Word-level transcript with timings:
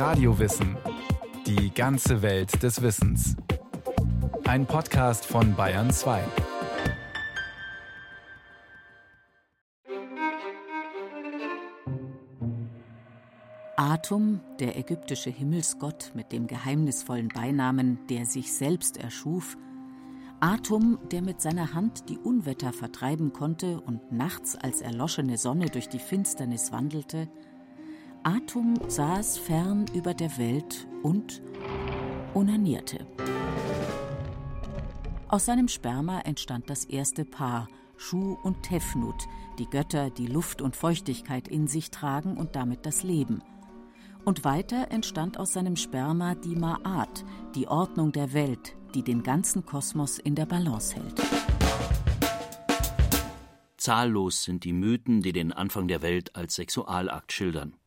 Radiowissen. 0.00 0.78
Die 1.46 1.74
ganze 1.74 2.22
Welt 2.22 2.62
des 2.62 2.80
Wissens. 2.80 3.36
Ein 4.48 4.64
Podcast 4.64 5.26
von 5.26 5.54
Bayern 5.54 5.90
2. 5.90 6.22
Atum, 13.76 14.40
der 14.58 14.78
ägyptische 14.78 15.28
Himmelsgott 15.28 16.12
mit 16.14 16.32
dem 16.32 16.46
geheimnisvollen 16.46 17.28
Beinamen 17.28 17.98
der 18.08 18.24
sich 18.24 18.54
selbst 18.54 18.96
erschuf, 18.96 19.58
Atum, 20.40 20.98
der 21.10 21.20
mit 21.20 21.42
seiner 21.42 21.74
Hand 21.74 22.08
die 22.08 22.16
Unwetter 22.16 22.72
vertreiben 22.72 23.34
konnte 23.34 23.78
und 23.78 24.12
nachts 24.12 24.56
als 24.56 24.80
erloschene 24.80 25.36
Sonne 25.36 25.66
durch 25.66 25.90
die 25.90 25.98
Finsternis 25.98 26.72
wandelte, 26.72 27.28
Atum 28.22 28.74
saß 28.86 29.38
fern 29.38 29.86
über 29.94 30.12
der 30.12 30.36
Welt 30.36 30.86
und 31.02 31.40
onanierte. 32.34 33.06
Aus 35.28 35.46
seinem 35.46 35.68
Sperma 35.68 36.20
entstand 36.20 36.68
das 36.68 36.84
erste 36.84 37.24
Paar, 37.24 37.68
Schuh 37.96 38.36
und 38.42 38.62
Tefnut, 38.62 39.26
die 39.58 39.66
Götter, 39.66 40.10
die 40.10 40.26
Luft 40.26 40.60
und 40.60 40.76
Feuchtigkeit 40.76 41.48
in 41.48 41.66
sich 41.66 41.90
tragen 41.90 42.36
und 42.36 42.56
damit 42.56 42.84
das 42.84 43.04
Leben. 43.04 43.42
Und 44.26 44.44
weiter 44.44 44.90
entstand 44.90 45.38
aus 45.38 45.54
seinem 45.54 45.76
Sperma 45.76 46.34
die 46.34 46.56
Ma'at, 46.56 47.24
die 47.54 47.68
Ordnung 47.68 48.12
der 48.12 48.34
Welt, 48.34 48.76
die 48.94 49.02
den 49.02 49.22
ganzen 49.22 49.64
Kosmos 49.64 50.18
in 50.18 50.34
der 50.34 50.46
Balance 50.46 50.94
hält. 50.96 51.22
Zahllos 53.78 54.42
sind 54.42 54.64
die 54.64 54.74
Mythen, 54.74 55.22
die 55.22 55.32
den 55.32 55.54
Anfang 55.54 55.88
der 55.88 56.02
Welt 56.02 56.36
als 56.36 56.56
Sexualakt 56.56 57.32
schildern. 57.32 57.79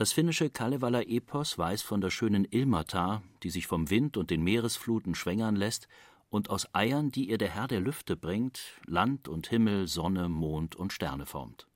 Das 0.00 0.12
finnische 0.12 0.48
Kalevala-Epos 0.48 1.58
weiß 1.58 1.82
von 1.82 2.00
der 2.00 2.08
schönen 2.08 2.46
Ilmatar, 2.50 3.22
die 3.42 3.50
sich 3.50 3.66
vom 3.66 3.90
Wind 3.90 4.16
und 4.16 4.30
den 4.30 4.42
Meeresfluten 4.42 5.14
schwängern 5.14 5.56
lässt 5.56 5.88
und 6.30 6.48
aus 6.48 6.74
Eiern, 6.74 7.10
die 7.10 7.28
ihr 7.28 7.36
der 7.36 7.50
Herr 7.50 7.68
der 7.68 7.80
Lüfte 7.80 8.16
bringt, 8.16 8.62
Land 8.86 9.28
und 9.28 9.48
Himmel, 9.48 9.88
Sonne, 9.88 10.30
Mond 10.30 10.74
und 10.74 10.94
Sterne 10.94 11.26
formt. 11.26 11.68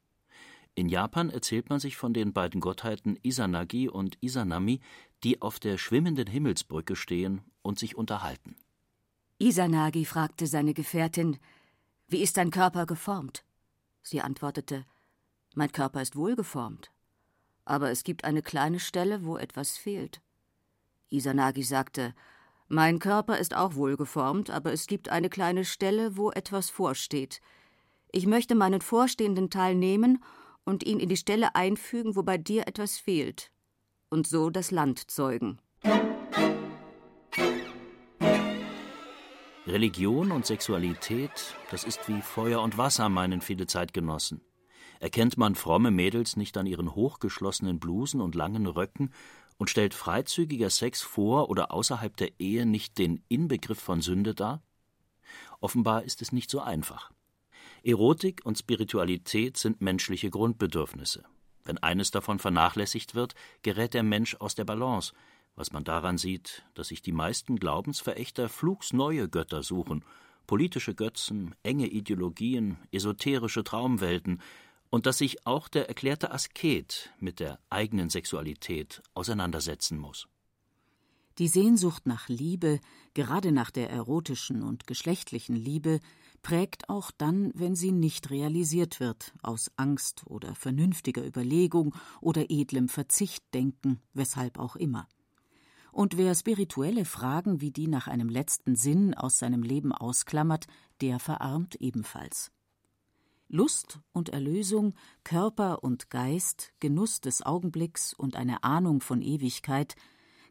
In 0.74 0.88
Japan 0.88 1.28
erzählt 1.28 1.68
man 1.68 1.80
sich 1.80 1.98
von 1.98 2.14
den 2.14 2.32
beiden 2.32 2.62
Gottheiten 2.62 3.18
Isanagi 3.22 3.90
und 3.90 4.16
Isanami, 4.22 4.80
die 5.22 5.42
auf 5.42 5.60
der 5.60 5.77
schwimmenden 5.77 6.27
Himmelsbrücke 6.27 6.96
stehen 6.96 7.42
und 7.60 7.78
sich 7.78 7.94
unterhalten. 7.94 8.56
Isanagi 9.38 10.06
fragte 10.06 10.46
seine 10.46 10.72
Gefährtin: 10.72 11.36
Wie 12.08 12.22
ist 12.22 12.38
dein 12.38 12.50
Körper 12.50 12.86
geformt? 12.86 13.44
Sie 14.00 14.22
antwortete: 14.22 14.86
Mein 15.54 15.72
Körper 15.72 16.00
ist 16.00 16.16
wohlgeformt 16.16 16.93
aber 17.64 17.90
es 17.90 18.04
gibt 18.04 18.24
eine 18.24 18.42
kleine 18.42 18.80
Stelle, 18.80 19.24
wo 19.24 19.36
etwas 19.36 19.76
fehlt. 19.76 20.20
Isanagi 21.10 21.62
sagte, 21.62 22.14
mein 22.68 22.98
Körper 22.98 23.38
ist 23.38 23.54
auch 23.54 23.74
wohlgeformt, 23.74 24.50
aber 24.50 24.72
es 24.72 24.86
gibt 24.86 25.08
eine 25.08 25.28
kleine 25.28 25.64
Stelle, 25.64 26.16
wo 26.16 26.30
etwas 26.30 26.70
vorsteht. 26.70 27.40
Ich 28.10 28.26
möchte 28.26 28.54
meinen 28.54 28.80
vorstehenden 28.80 29.50
Teil 29.50 29.74
nehmen 29.74 30.22
und 30.64 30.84
ihn 30.84 30.98
in 30.98 31.08
die 31.08 31.16
Stelle 31.16 31.54
einfügen, 31.54 32.16
wo 32.16 32.22
bei 32.22 32.38
dir 32.38 32.66
etwas 32.66 32.98
fehlt, 32.98 33.50
und 34.08 34.26
so 34.26 34.50
das 34.50 34.70
Land 34.70 35.10
zeugen. 35.10 35.58
Religion 39.66 40.30
und 40.30 40.46
Sexualität, 40.46 41.54
das 41.70 41.84
ist 41.84 42.08
wie 42.08 42.20
Feuer 42.22 42.62
und 42.62 42.76
Wasser, 42.78 43.08
meinen 43.08 43.40
viele 43.40 43.66
Zeitgenossen. 43.66 44.40
Erkennt 45.05 45.36
man 45.36 45.55
fromme 45.55 45.91
Mädels 45.91 46.34
nicht 46.34 46.56
an 46.56 46.64
ihren 46.64 46.94
hochgeschlossenen 46.94 47.78
Blusen 47.78 48.22
und 48.22 48.34
langen 48.34 48.66
Röcken 48.66 49.12
und 49.58 49.69
stellt 49.69 49.92
freizügiger 49.92 50.70
Sex 50.70 51.02
vor 51.02 51.50
oder 51.50 51.72
außerhalb 51.72 52.16
der 52.16 52.41
Ehe 52.41 52.64
nicht 52.64 52.96
den 52.96 53.22
Inbegriff 53.28 53.78
von 53.78 54.00
Sünde 54.00 54.34
dar? 54.34 54.62
Offenbar 55.61 56.05
ist 56.05 56.23
es 56.23 56.33
nicht 56.33 56.48
so 56.48 56.61
einfach. 56.61 57.11
Erotik 57.83 58.40
und 58.45 58.56
Spiritualität 58.56 59.58
sind 59.58 59.83
menschliche 59.83 60.30
Grundbedürfnisse. 60.30 61.23
Wenn 61.64 61.77
eines 61.77 62.11
davon 62.11 62.39
vernachlässigt 62.39 63.14
wird, 63.14 63.34
gerät 63.61 63.92
der 63.92 64.05
Mensch 64.05 64.36
aus 64.36 64.55
der 64.55 64.64
Balance, 64.64 65.12
was 65.55 65.70
man 65.70 65.84
daran 65.84 66.17
sieht, 66.17 66.64
dass 66.73 66.89
sich 66.89 67.02
die 67.02 67.12
meisten 67.12 67.57
Glaubensverächter 67.57 68.48
flugs 68.48 68.95
neue 68.95 69.28
Götter 69.28 69.62
suchen, 69.62 70.02
politische 70.46 70.95
Götzen, 70.95 71.55
enge 71.62 71.89
Ideologien, 71.89 72.78
esoterische 72.90 73.64
Traumwelten, 73.64 74.40
und 74.94 75.06
dass 75.06 75.18
sich 75.18 75.44
auch 75.44 75.66
der 75.66 75.88
erklärte 75.88 76.30
Asket 76.30 77.10
mit 77.18 77.40
der 77.40 77.58
eigenen 77.68 78.10
Sexualität 78.10 79.02
auseinandersetzen 79.12 79.98
muss. 79.98 80.28
Die 81.38 81.48
Sehnsucht 81.48 82.06
nach 82.06 82.28
Liebe, 82.28 82.78
gerade 83.12 83.50
nach 83.50 83.72
der 83.72 83.90
erotischen 83.90 84.62
und 84.62 84.86
geschlechtlichen 84.86 85.56
Liebe, 85.56 85.98
prägt 86.42 86.88
auch 86.88 87.10
dann, 87.10 87.50
wenn 87.56 87.74
sie 87.74 87.90
nicht 87.90 88.30
realisiert 88.30 89.00
wird, 89.00 89.34
aus 89.42 89.68
Angst 89.77 90.22
oder 90.27 90.54
vernünftiger 90.54 91.27
Überlegung 91.27 91.92
oder 92.20 92.48
edlem 92.48 92.88
Verzichtdenken, 92.88 94.00
weshalb 94.12 94.60
auch 94.60 94.77
immer. 94.77 95.08
Und 95.90 96.16
wer 96.16 96.36
spirituelle 96.36 97.04
Fragen 97.04 97.60
wie 97.60 97.72
die 97.72 97.88
nach 97.88 98.06
einem 98.06 98.28
letzten 98.28 98.77
Sinn 98.77 99.12
aus 99.12 99.38
seinem 99.38 99.64
Leben 99.64 99.90
ausklammert, 99.90 100.68
der 101.00 101.18
verarmt 101.18 101.74
ebenfalls. 101.80 102.52
Lust 103.54 104.00
und 104.12 104.30
Erlösung, 104.30 104.94
Körper 105.22 105.84
und 105.84 106.10
Geist, 106.10 106.72
Genuss 106.80 107.20
des 107.20 107.46
Augenblicks 107.46 108.12
und 108.12 108.34
eine 108.34 108.64
Ahnung 108.64 109.00
von 109.00 109.22
Ewigkeit, 109.22 109.94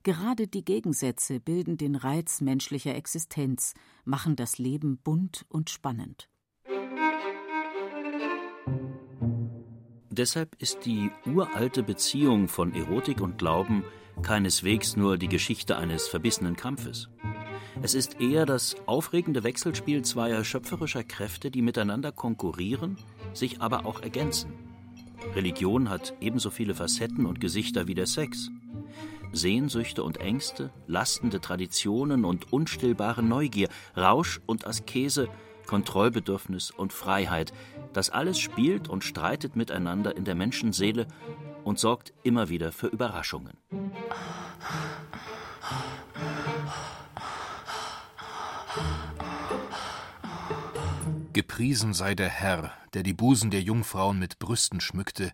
gerade 0.03 0.47
die 0.47 0.63
Gegensätze 0.63 1.41
bilden 1.41 1.75
den 1.75 1.95
Reiz 1.95 2.39
menschlicher 2.39 2.95
Existenz, 2.95 3.73
machen 4.05 4.37
das 4.37 4.57
Leben 4.57 4.99
bunt 5.03 5.45
und 5.49 5.69
spannend. 5.69 6.29
Deshalb 10.09 10.55
ist 10.61 10.85
die 10.85 11.11
uralte 11.25 11.83
Beziehung 11.83 12.47
von 12.47 12.73
Erotik 12.73 13.19
und 13.19 13.37
Glauben 13.37 13.83
keineswegs 14.21 14.95
nur 14.95 15.17
die 15.17 15.27
Geschichte 15.27 15.75
eines 15.75 16.07
verbissenen 16.07 16.55
Kampfes. 16.55 17.09
Es 17.81 17.94
ist 17.95 18.22
eher 18.22 18.45
das 18.45 18.75
aufregende 18.85 19.44
Wechselspiel 19.44 20.03
zweier 20.03 20.44
schöpferischer 20.44 21.03
Kräfte, 21.03 21.51
die 21.51 21.61
miteinander 21.61 22.11
konkurrieren, 22.11 22.97
sich 23.34 23.61
aber 23.61 23.85
auch 23.85 24.01
ergänzen. 24.01 24.53
Religion 25.35 25.89
hat 25.89 26.13
ebenso 26.22 26.50
viele 26.50 26.75
Facetten 26.75 27.25
und 27.25 27.41
Gesichter 27.41 27.88
wie 27.88 27.95
der 27.95 28.06
Sex. 28.06 28.51
Sehnsüchte 29.31 30.03
und 30.03 30.17
Ängste, 30.17 30.72
lastende 30.85 31.41
Traditionen 31.41 32.23
und 32.23 32.53
unstillbare 32.53 33.23
Neugier, 33.23 33.69
Rausch 33.97 34.39
und 34.45 34.67
Askese, 34.67 35.28
Kontrollbedürfnis 35.66 36.69
und 36.69 36.94
Freiheit, 36.94 37.53
das 37.94 38.12
alles 38.12 38.38
spielt 38.38 38.89
und 38.89 39.03
streitet 39.03 39.56
miteinander 39.56 40.16
in 40.16 40.25
der 40.25 40.35
Menschenseele 40.35 41.07
und 41.63 41.79
sorgt 41.79 42.13
immer 42.22 42.50
wieder 42.50 42.72
für 42.72 42.88
Überraschungen. 42.88 43.57
Gepriesen 51.33 51.94
sei 51.94 52.13
der 52.13 52.29
Herr, 52.29 52.71
der 52.94 53.01
die 53.01 53.13
Busen 53.13 53.49
der 53.49 53.61
Jungfrauen 53.61 54.19
mit 54.19 54.38
Brüsten 54.38 54.79
schmückte 54.79 55.31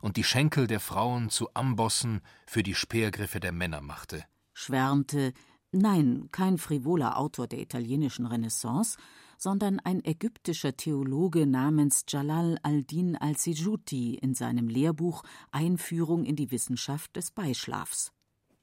und 0.00 0.16
die 0.16 0.24
Schenkel 0.24 0.68
der 0.68 0.80
Frauen 0.80 1.28
zu 1.28 1.48
Ambossen 1.54 2.20
für 2.46 2.62
die 2.62 2.74
Speergriffe 2.74 3.40
der 3.40 3.50
Männer 3.50 3.80
machte. 3.80 4.24
Schwärmte, 4.54 5.32
nein, 5.72 6.28
kein 6.30 6.56
frivoler 6.56 7.18
Autor 7.18 7.48
der 7.48 7.58
italienischen 7.58 8.26
Renaissance, 8.26 8.96
sondern 9.38 9.80
ein 9.80 10.04
ägyptischer 10.04 10.76
Theologe 10.76 11.46
namens 11.46 12.04
Jalal 12.06 12.58
al-Din 12.62 13.16
al-Sijuti 13.16 14.14
in 14.14 14.34
seinem 14.34 14.68
Lehrbuch 14.68 15.24
Einführung 15.50 16.24
in 16.24 16.36
die 16.36 16.50
Wissenschaft 16.50 17.16
des 17.16 17.30
Beischlafs. 17.32 18.12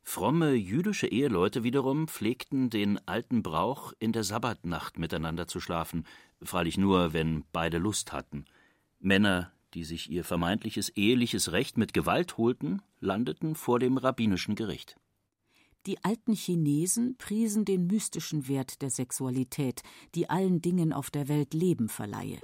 Fromme 0.10 0.54
jüdische 0.54 1.08
Eheleute 1.08 1.64
wiederum 1.64 2.08
pflegten 2.08 2.70
den 2.70 2.98
alten 3.10 3.44
Brauch, 3.44 3.92
in 4.00 4.14
der 4.14 4.24
Sabbatnacht 4.24 4.98
miteinander 4.98 5.48
zu 5.48 5.60
schlafen, 5.60 6.06
freilich 6.42 6.78
nur, 6.78 7.12
wenn 7.12 7.44
beide 7.52 7.78
Lust 7.78 8.14
hatten. 8.14 8.46
Männer, 9.00 9.52
die 9.74 9.84
sich 9.84 10.10
ihr 10.10 10.24
vermeintliches 10.24 10.88
eheliches 10.96 11.52
Recht 11.52 11.78
mit 11.78 11.94
Gewalt 11.94 12.38
holten, 12.38 12.82
landeten 13.02 13.54
vor 13.54 13.80
dem 13.80 13.98
rabbinischen 13.98 14.56
Gericht. 14.56 14.96
Die 15.86 16.02
alten 16.06 16.34
Chinesen 16.34 17.18
priesen 17.18 17.66
den 17.66 17.86
mystischen 17.88 18.48
Wert 18.48 18.82
der 18.82 18.92
Sexualität, 18.92 19.84
die 20.16 20.30
allen 20.30 20.62
Dingen 20.62 20.94
auf 20.94 21.12
der 21.12 21.28
Welt 21.28 21.54
Leben 21.54 21.90
verleihe. 21.90 22.40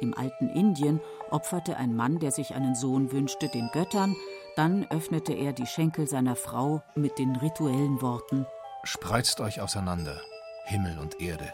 Im 0.00 0.14
alten 0.14 0.48
Indien 0.50 1.00
opferte 1.30 1.76
ein 1.76 1.96
Mann, 1.96 2.20
der 2.20 2.30
sich 2.30 2.54
einen 2.54 2.76
Sohn 2.76 3.10
wünschte, 3.10 3.48
den 3.48 3.70
Göttern, 3.72 4.14
dann 4.56 4.86
öffnete 4.90 5.32
er 5.32 5.52
die 5.52 5.66
Schenkel 5.66 6.08
seiner 6.08 6.36
Frau 6.36 6.82
mit 6.94 7.18
den 7.18 7.36
rituellen 7.36 8.00
Worten 8.02 8.46
Spreizt 8.84 9.40
euch 9.40 9.62
auseinander, 9.62 10.20
Himmel 10.66 10.98
und 10.98 11.18
Erde. 11.18 11.52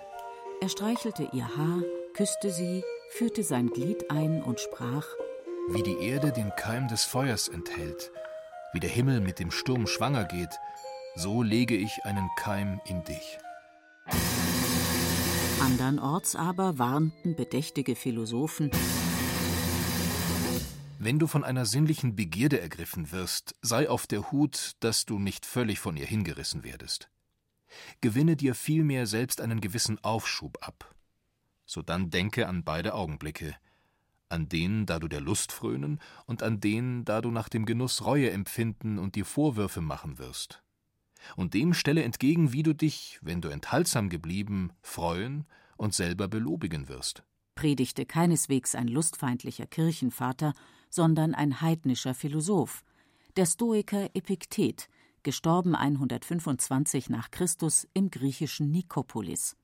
Er 0.61 0.69
streichelte 0.69 1.29
ihr 1.33 1.57
Haar, 1.57 1.81
küsste 2.13 2.51
sie, 2.51 2.83
führte 3.11 3.45
sein 3.45 3.69
Glied 3.69 4.11
ein 4.11 4.43
und 4.43 4.59
sprach 4.59 5.07
Wie 5.69 5.85
die 5.85 5.99
Erde 5.99 6.33
den 6.33 6.51
Keim 6.57 6.89
des 6.89 7.05
Feuers 7.05 7.47
enthält, 7.47 8.11
Wie 8.73 8.81
der 8.81 8.91
Himmel 8.91 9.21
mit 9.21 9.39
dem 9.39 9.53
Sturm 9.53 9.87
schwanger 9.87 10.25
geht, 10.25 10.59
so 11.15 11.45
lege 11.45 11.77
ich 11.77 12.05
einen 12.05 12.29
Keim 12.37 12.81
in 12.85 13.05
dich. 13.05 13.39
Andernorts 15.61 16.35
aber 16.35 16.79
warnten 16.79 17.37
bedächtige 17.37 17.95
Philosophen, 17.95 18.73
wenn 21.03 21.19
du 21.19 21.27
von 21.27 21.45
einer 21.45 21.65
sinnlichen 21.65 22.15
Begierde 22.15 22.61
ergriffen 22.61 23.11
wirst, 23.11 23.55
sei 23.63 23.89
auf 23.89 24.07
der 24.07 24.31
Hut, 24.31 24.73
dass 24.81 25.07
du 25.07 25.19
nicht 25.19 25.47
völlig 25.47 25.79
von 25.79 25.97
ihr 25.97 26.05
hingerissen 26.05 26.63
werdest. 26.63 27.09
Gewinne 28.03 28.37
dir 28.37 28.55
vielmehr 28.55 29.07
selbst 29.07 29.41
einen 29.41 29.63
gewissen 29.63 29.99
Aufschub 30.05 30.59
ab. 30.61 30.95
Sodann 31.65 32.11
denke 32.11 32.47
an 32.47 32.65
beide 32.65 32.93
Augenblicke, 32.93 33.57
an 34.29 34.51
den, 34.51 34.85
da 34.85 34.99
du 34.99 35.09
der 35.09 35.23
Lust 35.23 35.53
frönen, 35.53 36.01
und 36.27 36.43
an 36.43 36.61
den, 36.61 37.07
da 37.07 37.23
du 37.23 37.31
nach 37.31 37.49
dem 37.49 37.65
Genuss 37.65 38.05
Reue 38.05 38.31
empfinden 38.31 38.99
und 38.99 39.15
dir 39.15 39.25
Vorwürfe 39.25 39.81
machen 39.81 40.19
wirst. 40.19 40.63
Und 41.35 41.55
dem 41.55 41.73
stelle 41.73 42.03
entgegen, 42.03 42.53
wie 42.53 42.63
du 42.63 42.75
dich, 42.75 43.19
wenn 43.23 43.41
du 43.41 43.49
enthaltsam 43.49 44.11
geblieben, 44.11 44.71
freuen 44.83 45.47
und 45.79 45.95
selber 45.95 46.29
belobigen 46.29 46.89
wirst. 46.89 47.25
Predigte 47.55 48.05
keineswegs 48.05 48.75
ein 48.75 48.89
lustfeindlicher 48.89 49.67
Kirchenvater, 49.67 50.53
sondern 50.91 51.35
ein 51.35 51.61
heidnischer 51.61 52.15
Philosoph, 52.15 52.85
der 53.37 53.47
Stoiker 53.47 54.11
Epiktet, 54.15 54.89
gestorben 55.23 55.75
125 55.75 57.09
nach 57.09 57.31
Christus 57.31 57.89
im 57.95 58.11
griechischen 58.11 58.71
Nikopolis. 58.71 59.57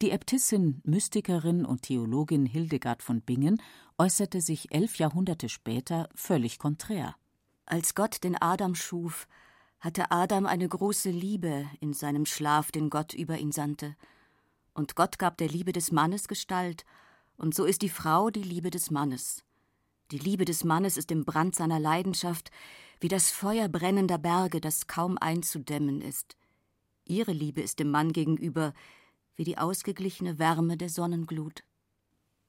Die 0.00 0.10
Äbtissin, 0.10 0.80
Mystikerin 0.84 1.64
und 1.64 1.82
Theologin 1.82 2.46
Hildegard 2.46 3.02
von 3.02 3.20
Bingen 3.20 3.60
äußerte 3.98 4.40
sich 4.40 4.72
elf 4.74 4.96
Jahrhunderte 4.98 5.48
später 5.48 6.08
völlig 6.14 6.58
konträr. 6.58 7.14
Als 7.66 7.94
Gott 7.94 8.24
den 8.24 8.40
Adam 8.40 8.74
schuf, 8.74 9.28
hatte 9.80 10.10
Adam 10.10 10.46
eine 10.46 10.68
große 10.68 11.10
Liebe 11.10 11.66
in 11.80 11.92
seinem 11.92 12.26
Schlaf, 12.26 12.72
den 12.72 12.90
Gott 12.90 13.14
über 13.14 13.38
ihn 13.38 13.52
sandte. 13.52 13.96
Und 14.72 14.96
Gott 14.96 15.18
gab 15.18 15.36
der 15.38 15.48
Liebe 15.48 15.72
des 15.72 15.92
Mannes 15.92 16.26
Gestalt, 16.26 16.84
und 17.36 17.54
so 17.54 17.64
ist 17.64 17.82
die 17.82 17.88
Frau 17.88 18.30
die 18.30 18.42
Liebe 18.42 18.70
des 18.70 18.90
Mannes. 18.90 19.44
Die 20.10 20.18
Liebe 20.18 20.44
des 20.44 20.64
Mannes 20.64 20.96
ist 20.96 21.10
im 21.10 21.24
Brand 21.24 21.54
seiner 21.54 21.80
Leidenschaft 21.80 22.50
wie 23.00 23.08
das 23.08 23.30
Feuer 23.30 23.68
brennender 23.68 24.18
Berge, 24.18 24.60
das 24.60 24.86
kaum 24.86 25.18
einzudämmen 25.18 26.00
ist. 26.00 26.36
Ihre 27.06 27.32
Liebe 27.32 27.60
ist 27.60 27.78
dem 27.78 27.90
Mann 27.90 28.12
gegenüber 28.12 28.72
wie 29.36 29.44
die 29.44 29.58
ausgeglichene 29.58 30.38
Wärme 30.38 30.76
der 30.76 30.88
Sonnenglut. 30.88 31.64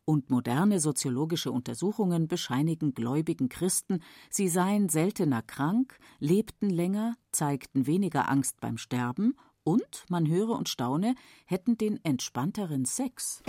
Und 0.05 0.29
moderne 0.29 0.79
soziologische 0.79 1.51
Untersuchungen 1.51 2.27
bescheinigen 2.27 2.93
gläubigen 2.93 3.49
Christen, 3.49 4.01
sie 4.29 4.47
seien 4.47 4.87
seltener 4.87 5.41
krank, 5.41 5.97
lebten 6.19 6.69
länger, 6.69 7.15
zeigten 7.31 7.87
weniger 7.87 8.29
Angst 8.29 8.61
beim 8.61 8.77
Sterben 8.77 9.35
und, 9.63 10.05
man 10.09 10.27
höre 10.27 10.51
und 10.51 10.69
staune, 10.69 11.15
hätten 11.47 11.77
den 11.77 11.99
entspannteren 12.05 12.85
Sex. 12.85 13.41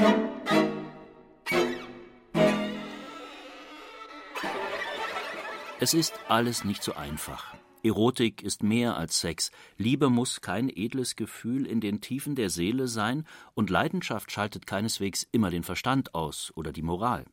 Es 5.87 5.95
ist 5.95 6.19
alles 6.27 6.65
nicht 6.65 6.83
so 6.83 6.95
einfach. 6.95 7.55
Erotik 7.85 8.43
ist 8.43 8.65
mehr 8.65 8.97
als 8.97 9.21
Sex. 9.21 9.53
Liebe 9.79 10.11
muss 10.11 10.41
kein 10.41 10.69
edles 10.69 11.15
Gefühl 11.15 11.65
in 11.65 11.81
den 11.81 12.01
Tiefen 12.01 12.35
der 12.35 12.51
Seele 12.51 12.89
sein, 12.89 13.25
und 13.55 13.71
Leidenschaft 13.71 14.33
schaltet 14.33 14.67
keineswegs 14.67 15.29
immer 15.31 15.49
den 15.49 15.63
Verstand 15.63 16.13
aus 16.13 16.53
oder 16.57 16.73
die 16.73 16.83
Moral. 16.83 17.25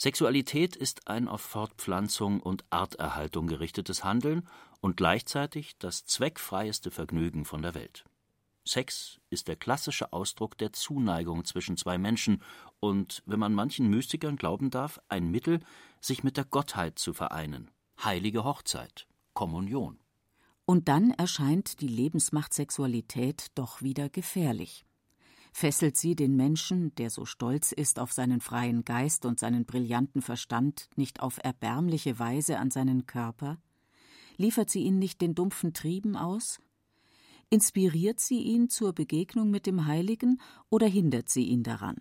Sexualität 0.00 0.74
ist 0.74 1.06
ein 1.06 1.28
auf 1.28 1.42
Fortpflanzung 1.42 2.40
und 2.40 2.64
Arterhaltung 2.70 3.46
gerichtetes 3.46 4.02
Handeln 4.02 4.48
und 4.80 4.96
gleichzeitig 4.96 5.78
das 5.78 6.04
zweckfreieste 6.04 6.90
Vergnügen 6.90 7.44
von 7.44 7.62
der 7.62 7.76
Welt. 7.76 8.04
Sex 8.64 9.20
ist 9.30 9.48
der 9.48 9.56
klassische 9.56 10.12
Ausdruck 10.12 10.58
der 10.58 10.72
Zuneigung 10.72 11.44
zwischen 11.44 11.76
zwei 11.76 11.98
Menschen 11.98 12.42
und, 12.78 13.22
wenn 13.26 13.38
man 13.38 13.54
manchen 13.54 13.88
Mystikern 13.88 14.36
glauben 14.36 14.70
darf, 14.70 15.00
ein 15.08 15.30
Mittel, 15.30 15.60
sich 16.00 16.22
mit 16.22 16.36
der 16.36 16.44
Gottheit 16.44 16.98
zu 16.98 17.12
vereinen. 17.12 17.70
Heilige 18.02 18.44
Hochzeit, 18.44 19.06
Kommunion. 19.34 19.98
Und 20.66 20.88
dann 20.88 21.10
erscheint 21.10 21.80
die 21.80 21.88
Lebensmacht 21.88 22.54
Sexualität 22.54 23.48
doch 23.54 23.82
wieder 23.82 24.08
gefährlich. 24.08 24.84
Fesselt 25.52 25.96
sie 25.96 26.14
den 26.14 26.36
Menschen, 26.36 26.94
der 26.94 27.10
so 27.10 27.24
stolz 27.24 27.72
ist 27.72 27.98
auf 27.98 28.12
seinen 28.12 28.40
freien 28.40 28.84
Geist 28.84 29.26
und 29.26 29.40
seinen 29.40 29.64
brillanten 29.64 30.22
Verstand, 30.22 30.88
nicht 30.94 31.20
auf 31.20 31.40
erbärmliche 31.42 32.18
Weise 32.18 32.58
an 32.58 32.70
seinen 32.70 33.06
Körper? 33.06 33.58
Liefert 34.36 34.70
sie 34.70 34.84
ihn 34.84 34.98
nicht 34.98 35.20
den 35.20 35.34
dumpfen 35.34 35.74
Trieben 35.74 36.16
aus? 36.16 36.60
Inspiriert 37.50 38.20
sie 38.20 38.42
ihn 38.42 38.68
zur 38.68 38.92
Begegnung 38.92 39.50
mit 39.50 39.66
dem 39.66 39.86
Heiligen 39.86 40.40
oder 40.68 40.86
hindert 40.86 41.28
sie 41.28 41.42
ihn 41.42 41.64
daran? 41.64 41.96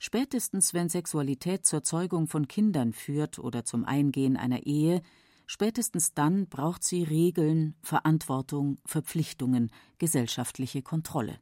Spätestens 0.00 0.74
wenn 0.74 0.88
Sexualität 0.88 1.64
zur 1.64 1.84
Zeugung 1.84 2.26
von 2.26 2.48
Kindern 2.48 2.92
führt 2.92 3.38
oder 3.38 3.64
zum 3.64 3.84
Eingehen 3.84 4.36
einer 4.36 4.66
Ehe, 4.66 5.00
spätestens 5.46 6.12
dann 6.12 6.48
braucht 6.48 6.82
sie 6.82 7.04
Regeln, 7.04 7.76
Verantwortung, 7.82 8.78
Verpflichtungen, 8.84 9.70
gesellschaftliche 9.98 10.82
Kontrolle. 10.82 11.38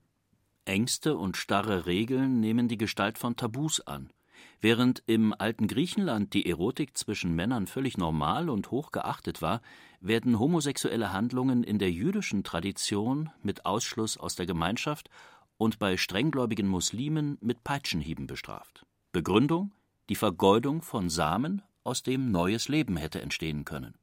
Ängste 0.67 1.17
und 1.17 1.39
starre 1.39 1.87
Regeln 1.87 2.39
nehmen 2.39 2.69
die 2.69 2.79
Gestalt 2.79 3.17
von 3.17 3.35
Tabus 3.35 3.81
an. 3.81 4.13
Während 4.61 5.03
im 5.07 5.35
alten 5.37 5.67
Griechenland 5.67 6.35
die 6.35 6.49
Erotik 6.49 6.97
zwischen 6.97 7.35
Männern 7.35 7.67
völlig 7.67 7.99
normal 7.99 8.49
und 8.49 8.71
hoch 8.71 8.93
geachtet 8.93 9.43
war, 9.43 9.61
werden 10.01 10.39
homosexuelle 10.39 11.13
Handlungen 11.13 11.65
in 11.65 11.79
der 11.79 11.91
jüdischen 11.91 12.45
Tradition 12.45 13.31
mit 13.43 13.67
Ausschluss 13.67 14.17
aus 14.17 14.37
der 14.37 14.47
Gemeinschaft 14.47 15.11
und 15.57 15.79
bei 15.79 15.97
strenggläubigen 15.97 16.69
Muslimen 16.69 17.39
mit 17.41 17.65
Peitschenhieben 17.65 18.27
bestraft. 18.27 18.85
Begründung 19.13 19.73
die 20.09 20.17
Vergeudung 20.17 20.83
von 20.83 21.09
Samen, 21.09 21.63
aus 21.85 22.03
dem 22.03 22.31
neues 22.31 22.69
Leben 22.69 22.97
hätte 22.97 23.23
entstehen 23.23 23.65
können. 23.65 23.95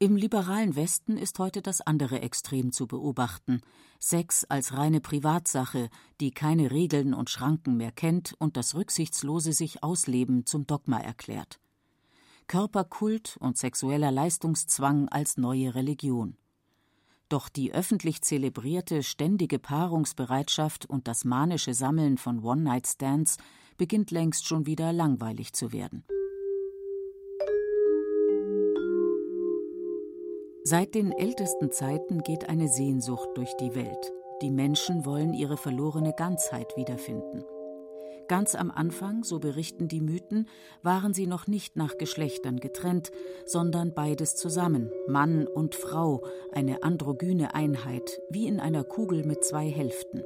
Im 0.00 0.14
liberalen 0.14 0.76
Westen 0.76 1.16
ist 1.16 1.40
heute 1.40 1.60
das 1.60 1.80
andere 1.80 2.20
Extrem 2.20 2.70
zu 2.70 2.86
beobachten. 2.86 3.62
Sex 3.98 4.44
als 4.44 4.76
reine 4.76 5.00
Privatsache, 5.00 5.90
die 6.20 6.30
keine 6.30 6.70
Regeln 6.70 7.12
und 7.12 7.30
Schranken 7.30 7.76
mehr 7.76 7.90
kennt 7.90 8.32
und 8.38 8.56
das 8.56 8.76
rücksichtslose 8.76 9.52
sich 9.52 9.82
Ausleben 9.82 10.46
zum 10.46 10.68
Dogma 10.68 11.00
erklärt. 11.00 11.58
Körperkult 12.46 13.38
und 13.40 13.58
sexueller 13.58 14.12
Leistungszwang 14.12 15.08
als 15.08 15.36
neue 15.36 15.74
Religion. 15.74 16.36
Doch 17.28 17.48
die 17.48 17.74
öffentlich 17.74 18.22
zelebrierte 18.22 19.02
ständige 19.02 19.58
Paarungsbereitschaft 19.58 20.86
und 20.86 21.08
das 21.08 21.24
manische 21.24 21.74
Sammeln 21.74 22.18
von 22.18 22.44
One-Night-Stands 22.44 23.36
beginnt 23.76 24.12
längst 24.12 24.46
schon 24.46 24.64
wieder 24.64 24.92
langweilig 24.92 25.54
zu 25.54 25.72
werden. 25.72 26.04
Seit 30.70 30.94
den 30.94 31.12
ältesten 31.12 31.72
Zeiten 31.72 32.22
geht 32.22 32.50
eine 32.50 32.68
Sehnsucht 32.68 33.30
durch 33.36 33.56
die 33.58 33.74
Welt. 33.74 34.12
Die 34.42 34.50
Menschen 34.50 35.06
wollen 35.06 35.32
ihre 35.32 35.56
verlorene 35.56 36.12
Ganzheit 36.14 36.76
wiederfinden. 36.76 37.42
Ganz 38.28 38.54
am 38.54 38.70
Anfang, 38.70 39.24
so 39.24 39.38
berichten 39.38 39.88
die 39.88 40.02
Mythen, 40.02 40.46
waren 40.82 41.14
sie 41.14 41.26
noch 41.26 41.46
nicht 41.46 41.76
nach 41.76 41.96
Geschlechtern 41.96 42.60
getrennt, 42.60 43.12
sondern 43.46 43.94
beides 43.94 44.36
zusammen, 44.36 44.92
Mann 45.06 45.46
und 45.46 45.74
Frau, 45.74 46.22
eine 46.52 46.82
androgyne 46.82 47.54
Einheit, 47.54 48.20
wie 48.28 48.46
in 48.46 48.60
einer 48.60 48.84
Kugel 48.84 49.24
mit 49.24 49.44
zwei 49.44 49.70
Hälften. 49.70 50.22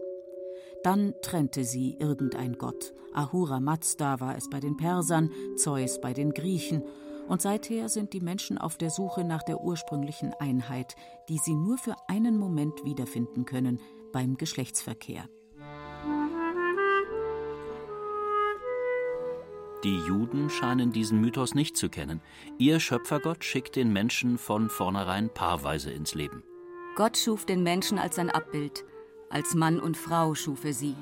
Dann 0.83 1.15
trennte 1.23 1.63
sie 1.63 1.97
irgendein 2.01 2.55
Gott. 2.59 2.93
Ahura 3.15 3.61
Mazda 3.61 4.19
war 4.19 4.37
es 4.37 4.51
bei 4.51 4.59
den 4.59 4.77
Persern, 4.77 5.31
Zeus 5.55 6.01
bei 6.01 6.13
den 6.13 6.33
Griechen 6.33 6.83
und 7.29 7.43
seither 7.43 7.89
sind 7.89 8.13
die 8.13 8.21
Menschen 8.21 8.59
auf 8.59 8.77
der 8.77 8.91
Suche 8.91 9.25
nach 9.25 9.43
der 9.43 9.61
ursprünglichen 9.61 10.33
Einheit, 10.39 10.97
die 11.29 11.39
sie 11.39 11.55
nur 11.55 11.79
für 11.79 11.97
einen 12.09 12.37
Moment 12.37 12.85
wiederfinden 12.85 13.45
können 13.45 13.81
beim 14.13 14.37
Geschlechtsverkehr. 14.37 15.29
Die 19.85 19.99
Juden 20.07 20.49
scheinen 20.49 20.93
diesen 20.93 21.21
Mythos 21.21 21.55
nicht 21.57 21.77
zu 21.77 21.89
kennen. 21.89 22.21
Ihr 22.57 22.79
Schöpfergott 22.79 23.45
schickt 23.45 23.75
den 23.75 23.93
Menschen 23.93 24.39
von 24.39 24.69
vornherein 24.69 25.29
paarweise 25.29 25.91
ins 25.91 26.15
Leben. 26.15 26.45
Gott 26.95 27.17
schuf 27.17 27.47
den 27.47 27.65
Menschen 27.65 27.99
als 27.99 28.17
sein 28.17 28.31
Abbild. 28.31 28.85
Als 29.29 29.55
Mann 29.55 29.81
und 29.81 29.97
Frau 29.97 30.35
schuf 30.35 30.65
er 30.65 30.75
sie. 30.75 30.95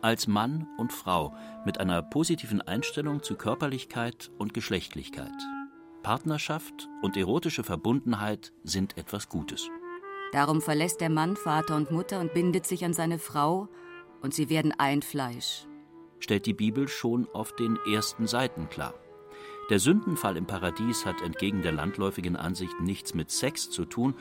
Als 0.00 0.26
Mann 0.26 0.66
und 0.78 0.92
Frau 0.92 1.34
mit 1.64 1.80
einer 1.80 2.02
positiven 2.02 2.60
Einstellung 2.60 3.22
zu 3.22 3.36
Körperlichkeit 3.36 4.30
und 4.38 4.54
Geschlechtlichkeit. 4.54 5.32
Partnerschaft 6.02 6.88
und 7.02 7.16
erotische 7.16 7.64
Verbundenheit 7.64 8.52
sind 8.62 8.96
etwas 8.96 9.28
Gutes. 9.28 9.68
Darum 10.32 10.60
verlässt 10.60 11.00
der 11.00 11.10
Mann 11.10 11.36
Vater 11.36 11.76
und 11.76 11.90
Mutter 11.90 12.20
und 12.20 12.34
bindet 12.34 12.66
sich 12.66 12.84
an 12.84 12.92
seine 12.92 13.18
Frau, 13.18 13.68
und 14.20 14.34
sie 14.34 14.48
werden 14.48 14.74
ein 14.76 15.02
Fleisch 15.02 15.68
stellt 16.20 16.46
die 16.46 16.54
Bibel 16.54 16.88
schon 16.88 17.28
auf 17.32 17.54
den 17.54 17.78
ersten 17.86 18.26
Seiten 18.26 18.68
klar. 18.68 18.94
Der 19.70 19.78
Sündenfall 19.78 20.36
im 20.36 20.46
Paradies 20.46 21.04
hat 21.04 21.20
entgegen 21.22 21.62
der 21.62 21.72
landläufigen 21.72 22.36
Ansicht 22.36 22.80
nichts 22.80 23.14
mit 23.14 23.30
Sex 23.30 23.70
zu 23.70 23.84
tun, 23.84 24.14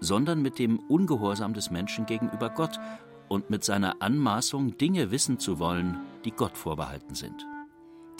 sondern 0.00 0.42
mit 0.42 0.58
dem 0.58 0.78
Ungehorsam 0.78 1.54
des 1.54 1.70
Menschen 1.70 2.06
gegenüber 2.06 2.50
Gott 2.50 2.78
und 3.28 3.50
mit 3.50 3.64
seiner 3.64 4.00
Anmaßung, 4.00 4.76
Dinge 4.78 5.10
wissen 5.10 5.38
zu 5.38 5.58
wollen, 5.58 5.98
die 6.24 6.30
Gott 6.30 6.56
vorbehalten 6.56 7.14
sind. 7.14 7.46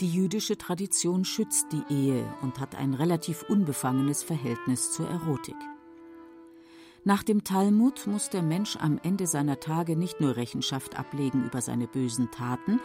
Die 0.01 0.09
jüdische 0.09 0.57
Tradition 0.57 1.23
schützt 1.23 1.67
die 1.71 1.93
Ehe 1.93 2.25
und 2.41 2.59
hat 2.59 2.75
ein 2.75 2.93
relativ 2.93 3.43
unbefangenes 3.47 4.23
Verhältnis 4.23 4.91
zur 4.91 5.09
Erotik. 5.09 5.55
Nach 7.05 7.23
dem 7.23 7.43
Talmud 7.43 8.07
muss 8.07 8.29
der 8.29 8.41
Mensch 8.41 8.77
am 8.77 8.99
Ende 9.03 9.27
seiner 9.27 9.59
Tage 9.59 9.95
nicht 9.95 10.19
nur 10.19 10.35
Rechenschaft 10.35 10.97
ablegen 10.97 11.45
über 11.45 11.61
seine 11.61 11.87
bösen 11.87 12.31
Taten, 12.31 12.81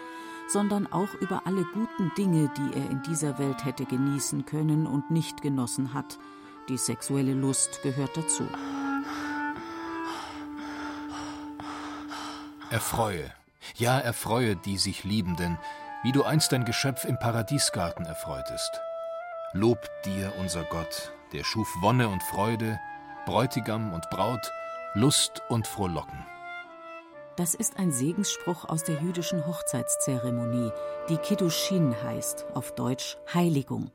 sondern 0.47 0.87
auch 0.87 1.15
über 1.21 1.47
alle 1.47 1.65
guten 1.65 2.12
Dinge, 2.19 2.53
die 2.57 2.79
er 2.79 2.91
in 2.91 3.03
dieser 3.03 3.39
Welt 3.39 3.65
hätte 3.65 3.87
genießen 3.87 4.45
können 4.45 4.87
und 4.87 5.11
nicht 5.11 5.43
genossen 5.43 5.95
hat. 5.95 6.19
Die 6.69 6.77
sexuelle 6.77 7.35
Lust 7.35 7.83
gehört 7.83 8.17
dazu. 8.17 8.45
Erfreue, 12.71 13.33
ja, 13.75 13.99
erfreue 13.99 14.55
die 14.55 14.79
sich 14.79 15.03
Liebenden, 15.03 15.59
wie 16.05 16.12
du 16.12 16.23
einst 16.23 16.53
dein 16.53 16.65
Geschöpf 16.65 17.05
im 17.05 17.19
Paradiesgarten 17.19 18.07
erfreutest. 18.07 18.81
Lob 19.53 19.91
dir, 20.05 20.33
unser 20.39 20.62
Gott, 20.62 21.12
der 21.33 21.43
schuf 21.43 21.69
Wonne 21.81 22.09
und 22.09 22.23
Freude, 22.23 22.79
Bräutigam 23.27 23.93
und 23.93 24.09
Braut, 24.11 24.53
Lust 24.95 25.43
und 25.49 25.67
Frohlocken. 25.67 26.25
Das 27.35 27.55
ist 27.55 27.77
ein 27.77 27.91
Segensspruch 27.91 28.65
aus 28.65 28.85
der 28.85 29.03
jüdischen 29.03 29.45
Hochzeitszeremonie, 29.47 30.71
die 31.09 31.17
Kiddushin 31.17 32.00
heißt, 32.05 32.47
auf 32.55 32.77
Deutsch 32.77 33.17
Heiligung. 33.35 33.91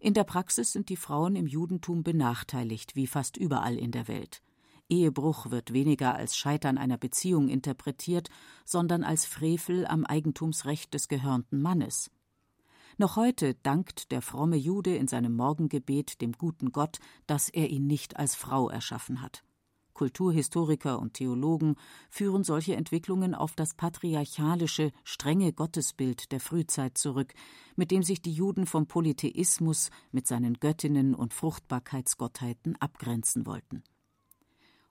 In 0.00 0.14
der 0.14 0.24
Praxis 0.24 0.72
sind 0.72 0.88
die 0.88 0.96
Frauen 0.96 1.36
im 1.36 1.46
Judentum 1.46 2.02
benachteiligt, 2.02 2.96
wie 2.96 3.06
fast 3.06 3.36
überall 3.36 3.76
in 3.76 3.92
der 3.92 4.08
Welt. 4.08 4.42
Ehebruch 4.88 5.50
wird 5.50 5.72
weniger 5.72 6.14
als 6.14 6.36
Scheitern 6.36 6.78
einer 6.78 6.98
Beziehung 6.98 7.48
interpretiert, 7.48 8.30
sondern 8.64 9.04
als 9.04 9.26
Frevel 9.26 9.86
am 9.86 10.04
Eigentumsrecht 10.04 10.94
des 10.94 11.08
gehörnten 11.08 11.60
Mannes. 11.60 12.10
Noch 12.96 13.16
heute 13.16 13.54
dankt 13.62 14.10
der 14.10 14.22
fromme 14.22 14.56
Jude 14.56 14.96
in 14.96 15.06
seinem 15.06 15.36
Morgengebet 15.36 16.20
dem 16.20 16.32
guten 16.32 16.72
Gott, 16.72 16.98
dass 17.26 17.48
er 17.48 17.70
ihn 17.70 17.86
nicht 17.86 18.16
als 18.16 18.34
Frau 18.34 18.68
erschaffen 18.68 19.22
hat. 19.22 19.44
Kulturhistoriker 19.98 20.98
und 21.00 21.14
Theologen 21.14 21.74
führen 22.08 22.44
solche 22.44 22.76
Entwicklungen 22.76 23.34
auf 23.34 23.56
das 23.56 23.74
patriarchalische, 23.74 24.92
strenge 25.02 25.52
Gottesbild 25.52 26.30
der 26.30 26.38
Frühzeit 26.38 26.96
zurück, 26.96 27.34
mit 27.74 27.90
dem 27.90 28.04
sich 28.04 28.22
die 28.22 28.32
Juden 28.32 28.66
vom 28.66 28.86
Polytheismus 28.86 29.90
mit 30.12 30.26
seinen 30.26 30.54
Göttinnen 30.54 31.14
und 31.16 31.34
Fruchtbarkeitsgottheiten 31.34 32.76
abgrenzen 32.80 33.44
wollten. 33.44 33.82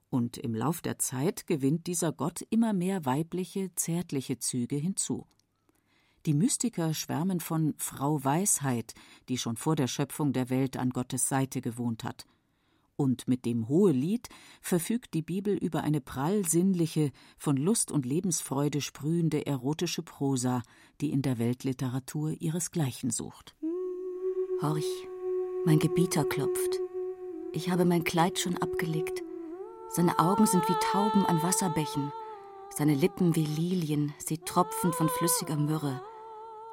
Und 0.10 0.38
im 0.38 0.56
Lauf 0.56 0.82
der 0.82 1.00
Zeit 1.00 1.48
gewinnt 1.48 1.88
dieser 1.88 2.12
Gott 2.12 2.42
immer 2.50 2.74
mehr 2.74 3.06
weibliche, 3.06 3.74
zärtliche 3.76 4.40
Züge 4.40 4.78
hinzu. 4.78 5.28
Die 6.26 6.34
Mystiker 6.34 6.94
schwärmen 6.94 7.40
von 7.40 7.74
Frau 7.78 8.24
Weisheit, 8.24 8.94
die 9.30 9.38
schon 9.38 9.56
vor 9.56 9.76
der 9.76 9.88
Schöpfung 9.88 10.34
der 10.34 10.50
Welt 10.50 10.78
an 10.78 10.90
Gottes 10.90 11.30
Seite 11.30 11.62
gewohnt 11.62 12.04
hat. 12.04 12.26
Und 12.98 13.28
mit 13.28 13.46
dem 13.46 13.70
Hohelied 13.70 14.28
verfügt 14.60 15.14
die 15.14 15.22
Bibel 15.22 15.56
über 15.56 15.84
eine 15.84 16.02
prall 16.02 16.46
sinnliche, 16.48 17.12
von 17.38 17.56
Lust 17.56 17.92
und 17.92 18.06
Lebensfreude 18.06 18.82
sprühende 18.82 19.46
erotische 19.46 20.02
Prosa, 20.02 20.64
die 21.00 21.12
in 21.12 21.22
der 21.22 21.38
Weltliteratur 21.38 22.32
ihresgleichen 22.42 23.12
sucht. 23.12 23.56
Horch, 24.62 25.08
mein 25.66 25.78
Gebieter 25.78 26.26
klopft. 26.26 26.80
Ich 27.54 27.70
habe 27.70 27.86
mein 27.86 28.04
Kleid 28.04 28.40
schon 28.40 28.58
abgelegt. 28.58 29.22
Seine 29.90 30.20
Augen 30.20 30.46
sind 30.46 30.68
wie 30.70 30.76
Tauben 30.92 31.26
an 31.26 31.42
Wasserbächen, 31.42 32.12
seine 32.70 32.94
Lippen 32.94 33.36
wie 33.36 33.46
Lilien, 33.46 34.14
sie 34.20 34.38
tropfen 34.38 34.94
von 34.94 35.10
flüssiger 35.10 35.56
Myrrhe. 35.56 36.02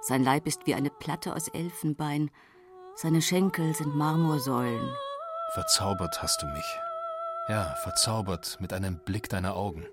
Sein 0.00 0.22
Leib 0.22 0.46
ist 0.46 0.66
wie 0.66 0.74
eine 0.74 0.90
Platte 0.90 1.34
aus 1.34 1.48
Elfenbein, 1.48 2.30
seine 2.96 3.22
Schenkel 3.22 3.74
sind 3.74 3.96
Marmorsäulen. 3.96 4.94
Verzaubert 5.54 6.22
hast 6.22 6.42
du 6.42 6.46
mich. 6.46 6.78
Ja, 7.48 7.74
verzaubert 7.82 8.58
mit 8.60 8.72
einem 8.72 8.98
Blick 8.98 9.28
deiner 9.28 9.56
Augen. 9.56 9.86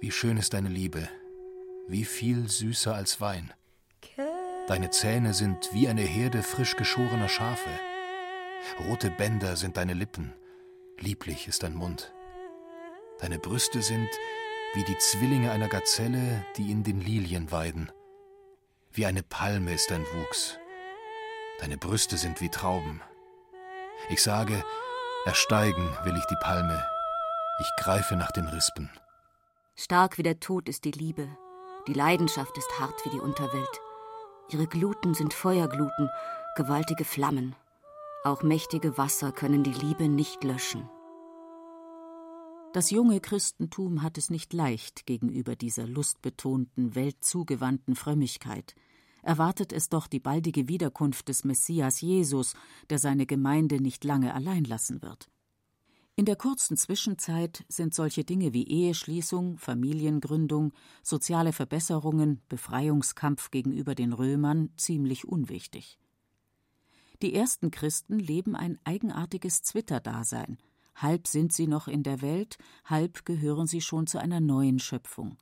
Wie 0.00 0.10
schön 0.10 0.36
ist 0.36 0.52
deine 0.54 0.68
Liebe, 0.68 1.08
wie 1.88 2.04
viel 2.04 2.48
süßer 2.48 2.94
als 2.94 3.20
Wein. 3.20 3.52
Deine 4.66 4.90
Zähne 4.90 5.32
sind 5.32 5.70
wie 5.72 5.88
eine 5.88 6.02
Herde 6.02 6.42
frisch 6.42 6.76
geschorener 6.76 7.28
Schafe. 7.28 7.70
Rote 8.88 9.10
Bänder 9.10 9.56
sind 9.56 9.76
deine 9.76 9.94
Lippen, 9.94 10.34
lieblich 11.00 11.48
ist 11.48 11.62
dein 11.62 11.74
Mund. 11.74 12.12
Deine 13.18 13.38
Brüste 13.38 13.82
sind 13.82 14.08
wie 14.74 14.84
die 14.84 14.98
Zwillinge 14.98 15.50
einer 15.50 15.68
Gazelle, 15.68 16.44
die 16.56 16.70
in 16.70 16.82
den 16.82 17.00
Lilien 17.00 17.50
weiden. 17.50 17.90
Wie 18.92 19.06
eine 19.06 19.22
Palme 19.22 19.72
ist 19.72 19.90
dein 19.90 20.04
Wuchs. 20.14 20.58
Deine 21.60 21.78
Brüste 21.78 22.16
sind 22.18 22.40
wie 22.40 22.50
Trauben. 22.50 23.00
Ich 24.10 24.22
sage, 24.22 24.62
ersteigen 25.24 25.88
will 26.04 26.16
ich 26.16 26.24
die 26.26 26.36
Palme. 26.40 26.86
Ich 27.60 27.70
greife 27.82 28.16
nach 28.16 28.32
den 28.32 28.46
Rispen. 28.46 28.90
Stark 29.74 30.18
wie 30.18 30.22
der 30.22 30.40
Tod 30.40 30.68
ist 30.68 30.84
die 30.84 30.90
Liebe. 30.90 31.28
Die 31.86 31.94
Leidenschaft 31.94 32.56
ist 32.58 32.80
hart 32.80 33.04
wie 33.04 33.10
die 33.10 33.20
Unterwelt. 33.20 33.80
Ihre 34.50 34.66
Gluten 34.66 35.14
sind 35.14 35.32
Feuergluten, 35.32 36.10
gewaltige 36.56 37.04
Flammen. 37.04 37.56
Auch 38.26 38.42
mächtige 38.42 38.98
Wasser 38.98 39.30
können 39.30 39.62
die 39.62 39.72
Liebe 39.72 40.08
nicht 40.08 40.42
löschen. 40.42 40.90
Das 42.72 42.90
junge 42.90 43.20
Christentum 43.20 44.02
hat 44.02 44.18
es 44.18 44.30
nicht 44.30 44.52
leicht 44.52 45.06
gegenüber 45.06 45.54
dieser 45.54 45.86
lustbetonten, 45.86 46.96
weltzugewandten 46.96 47.94
Frömmigkeit. 47.94 48.74
Erwartet 49.22 49.72
es 49.72 49.90
doch 49.90 50.08
die 50.08 50.18
baldige 50.18 50.66
Wiederkunft 50.66 51.28
des 51.28 51.44
Messias 51.44 52.00
Jesus, 52.00 52.54
der 52.90 52.98
seine 52.98 53.26
Gemeinde 53.26 53.80
nicht 53.80 54.02
lange 54.02 54.34
allein 54.34 54.64
lassen 54.64 55.02
wird. 55.02 55.30
In 56.16 56.24
der 56.24 56.34
kurzen 56.34 56.76
Zwischenzeit 56.76 57.64
sind 57.68 57.94
solche 57.94 58.24
Dinge 58.24 58.52
wie 58.52 58.66
Eheschließung, 58.66 59.56
Familiengründung, 59.56 60.72
soziale 61.04 61.52
Verbesserungen, 61.52 62.40
Befreiungskampf 62.48 63.52
gegenüber 63.52 63.94
den 63.94 64.12
Römern 64.12 64.70
ziemlich 64.76 65.28
unwichtig. 65.28 66.00
Die 67.22 67.34
ersten 67.34 67.70
Christen 67.70 68.18
leben 68.18 68.54
ein 68.54 68.78
eigenartiges 68.84 69.62
Zwitterdasein. 69.62 70.58
Halb 70.94 71.26
sind 71.26 71.52
sie 71.52 71.66
noch 71.66 71.88
in 71.88 72.02
der 72.02 72.22
Welt, 72.22 72.58
halb 72.84 73.24
gehören 73.24 73.66
sie 73.66 73.80
schon 73.80 74.06
zu 74.06 74.18
einer 74.18 74.40
neuen 74.40 74.78
Schöpfung. 74.78 75.36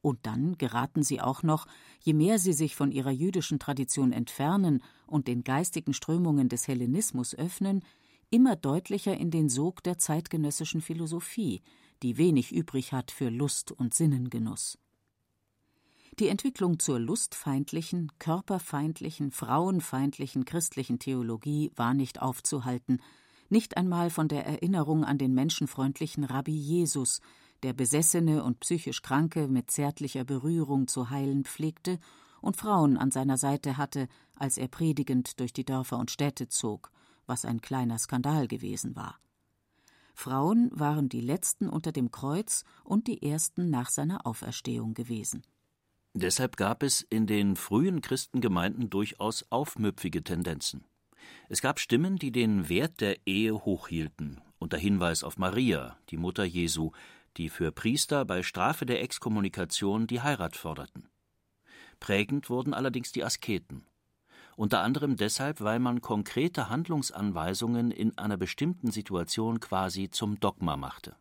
Und 0.00 0.26
dann 0.26 0.56
geraten 0.58 1.02
sie 1.02 1.20
auch 1.20 1.42
noch, 1.42 1.66
je 2.00 2.14
mehr 2.14 2.38
sie 2.38 2.52
sich 2.52 2.76
von 2.76 2.92
ihrer 2.92 3.10
jüdischen 3.10 3.58
Tradition 3.58 4.12
entfernen 4.12 4.82
und 5.06 5.26
den 5.26 5.42
geistigen 5.42 5.92
Strömungen 5.92 6.48
des 6.48 6.68
Hellenismus 6.68 7.34
öffnen, 7.34 7.84
immer 8.30 8.56
deutlicher 8.56 9.16
in 9.16 9.30
den 9.30 9.48
Sog 9.48 9.82
der 9.82 9.98
zeitgenössischen 9.98 10.80
Philosophie, 10.80 11.62
die 12.02 12.16
wenig 12.16 12.52
übrig 12.52 12.92
hat 12.92 13.10
für 13.10 13.28
Lust 13.28 13.72
und 13.72 13.94
Sinnengenuss. 13.94 14.78
Die 16.18 16.26
Entwicklung 16.26 16.80
zur 16.80 16.98
lustfeindlichen, 16.98 18.10
körperfeindlichen, 18.18 19.30
frauenfeindlichen 19.30 20.44
christlichen 20.44 20.98
Theologie 20.98 21.70
war 21.76 21.94
nicht 21.94 22.20
aufzuhalten, 22.20 23.00
nicht 23.50 23.76
einmal 23.76 24.10
von 24.10 24.26
der 24.26 24.44
Erinnerung 24.44 25.04
an 25.04 25.16
den 25.16 25.32
menschenfreundlichen 25.32 26.24
Rabbi 26.24 26.56
Jesus, 26.56 27.20
der 27.62 27.72
Besessene 27.72 28.42
und 28.42 28.58
psychisch 28.58 29.00
Kranke 29.00 29.46
mit 29.46 29.70
zärtlicher 29.70 30.24
Berührung 30.24 30.88
zu 30.88 31.08
heilen 31.08 31.44
pflegte 31.44 32.00
und 32.40 32.56
Frauen 32.56 32.96
an 32.96 33.12
seiner 33.12 33.36
Seite 33.36 33.76
hatte, 33.76 34.08
als 34.34 34.58
er 34.58 34.66
predigend 34.66 35.38
durch 35.38 35.52
die 35.52 35.64
Dörfer 35.64 35.98
und 35.98 36.10
Städte 36.10 36.48
zog, 36.48 36.90
was 37.26 37.44
ein 37.44 37.60
kleiner 37.60 37.98
Skandal 37.98 38.48
gewesen 38.48 38.96
war. 38.96 39.20
Frauen 40.14 40.68
waren 40.72 41.08
die 41.08 41.20
letzten 41.20 41.68
unter 41.68 41.92
dem 41.92 42.10
Kreuz 42.10 42.64
und 42.82 43.06
die 43.06 43.22
ersten 43.22 43.70
nach 43.70 43.88
seiner 43.88 44.26
Auferstehung 44.26 44.94
gewesen. 44.94 45.44
Deshalb 46.20 46.56
gab 46.56 46.82
es 46.82 47.02
in 47.02 47.28
den 47.28 47.54
frühen 47.54 48.00
Christengemeinden 48.00 48.90
durchaus 48.90 49.46
aufmüpfige 49.50 50.24
Tendenzen. 50.24 50.84
Es 51.48 51.62
gab 51.62 51.78
Stimmen, 51.78 52.16
die 52.16 52.32
den 52.32 52.68
Wert 52.68 53.00
der 53.00 53.24
Ehe 53.24 53.54
hochhielten, 53.54 54.40
unter 54.58 54.78
Hinweis 54.78 55.22
auf 55.22 55.38
Maria, 55.38 55.96
die 56.10 56.16
Mutter 56.16 56.42
Jesu, 56.42 56.90
die 57.36 57.48
für 57.48 57.70
Priester 57.70 58.24
bei 58.24 58.42
Strafe 58.42 58.84
der 58.84 59.00
Exkommunikation 59.00 60.08
die 60.08 60.20
Heirat 60.20 60.56
forderten. 60.56 61.08
Prägend 62.00 62.50
wurden 62.50 62.74
allerdings 62.74 63.12
die 63.12 63.22
Asketen. 63.22 63.86
Unter 64.56 64.80
anderem 64.80 65.16
deshalb, 65.16 65.60
weil 65.60 65.78
man 65.78 66.00
konkrete 66.00 66.68
Handlungsanweisungen 66.68 67.92
in 67.92 68.18
einer 68.18 68.36
bestimmten 68.36 68.90
Situation 68.90 69.60
quasi 69.60 70.10
zum 70.10 70.40
Dogma 70.40 70.76
machte. 70.76 71.14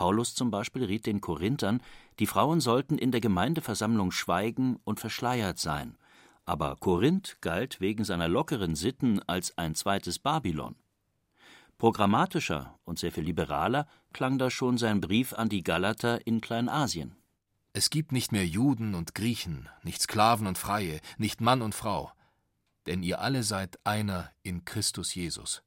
Paulus 0.00 0.34
zum 0.34 0.50
Beispiel 0.50 0.84
riet 0.84 1.04
den 1.04 1.20
Korinthern, 1.20 1.82
die 2.20 2.26
Frauen 2.26 2.62
sollten 2.62 2.96
in 2.96 3.12
der 3.12 3.20
Gemeindeversammlung 3.20 4.12
schweigen 4.12 4.78
und 4.84 4.98
verschleiert 4.98 5.58
sein, 5.58 5.98
aber 6.46 6.76
Korinth 6.76 7.36
galt 7.42 7.82
wegen 7.82 8.06
seiner 8.06 8.26
lockeren 8.26 8.76
Sitten 8.76 9.20
als 9.28 9.58
ein 9.58 9.74
zweites 9.74 10.18
Babylon. 10.18 10.74
Programmatischer 11.76 12.78
und 12.84 12.98
sehr 12.98 13.12
viel 13.12 13.24
liberaler 13.24 13.86
klang 14.14 14.38
da 14.38 14.50
schon 14.50 14.78
sein 14.78 15.02
Brief 15.02 15.34
an 15.34 15.50
die 15.50 15.62
Galater 15.62 16.26
in 16.26 16.40
Kleinasien. 16.40 17.14
Es 17.74 17.90
gibt 17.90 18.10
nicht 18.10 18.32
mehr 18.32 18.46
Juden 18.46 18.94
und 18.94 19.14
Griechen, 19.14 19.68
nicht 19.82 20.00
Sklaven 20.00 20.46
und 20.46 20.56
Freie, 20.56 21.02
nicht 21.18 21.42
Mann 21.42 21.60
und 21.60 21.74
Frau, 21.74 22.10
denn 22.86 23.02
ihr 23.02 23.20
alle 23.20 23.42
seid 23.42 23.78
einer 23.84 24.30
in 24.42 24.64
Christus 24.64 25.14
Jesus. 25.14 25.62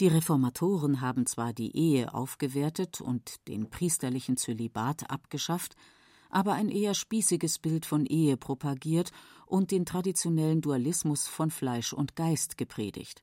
Die 0.00 0.08
Reformatoren 0.08 1.00
haben 1.00 1.24
zwar 1.24 1.52
die 1.52 1.76
Ehe 1.76 2.14
aufgewertet 2.14 3.00
und 3.00 3.46
den 3.46 3.70
priesterlichen 3.70 4.36
Zölibat 4.36 5.08
abgeschafft, 5.08 5.76
aber 6.30 6.54
ein 6.54 6.68
eher 6.68 6.94
spießiges 6.94 7.60
Bild 7.60 7.86
von 7.86 8.04
Ehe 8.04 8.36
propagiert 8.36 9.12
und 9.46 9.70
den 9.70 9.86
traditionellen 9.86 10.60
Dualismus 10.60 11.28
von 11.28 11.52
Fleisch 11.52 11.92
und 11.92 12.16
Geist 12.16 12.58
gepredigt. 12.58 13.22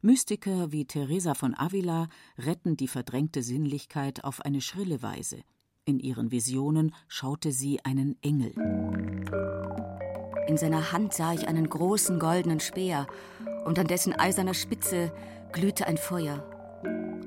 Mystiker 0.00 0.70
wie 0.70 0.84
Teresa 0.84 1.34
von 1.34 1.56
Avila 1.56 2.08
retten 2.38 2.76
die 2.76 2.88
verdrängte 2.88 3.42
Sinnlichkeit 3.42 4.22
auf 4.22 4.42
eine 4.42 4.60
schrille 4.60 5.02
Weise. 5.02 5.42
In 5.84 5.98
ihren 5.98 6.30
Visionen 6.30 6.94
schaute 7.08 7.50
sie 7.50 7.84
einen 7.84 8.16
Engel. 8.22 8.52
In 10.46 10.56
seiner 10.56 10.92
Hand 10.92 11.14
sah 11.14 11.34
ich 11.34 11.48
einen 11.48 11.68
großen 11.68 12.20
goldenen 12.20 12.60
Speer, 12.60 13.08
und 13.64 13.78
an 13.78 13.86
dessen 13.86 14.12
eiserner 14.18 14.54
Spitze 14.54 15.12
glühte 15.52 15.86
ein 15.86 15.98
Feuer. 15.98 16.44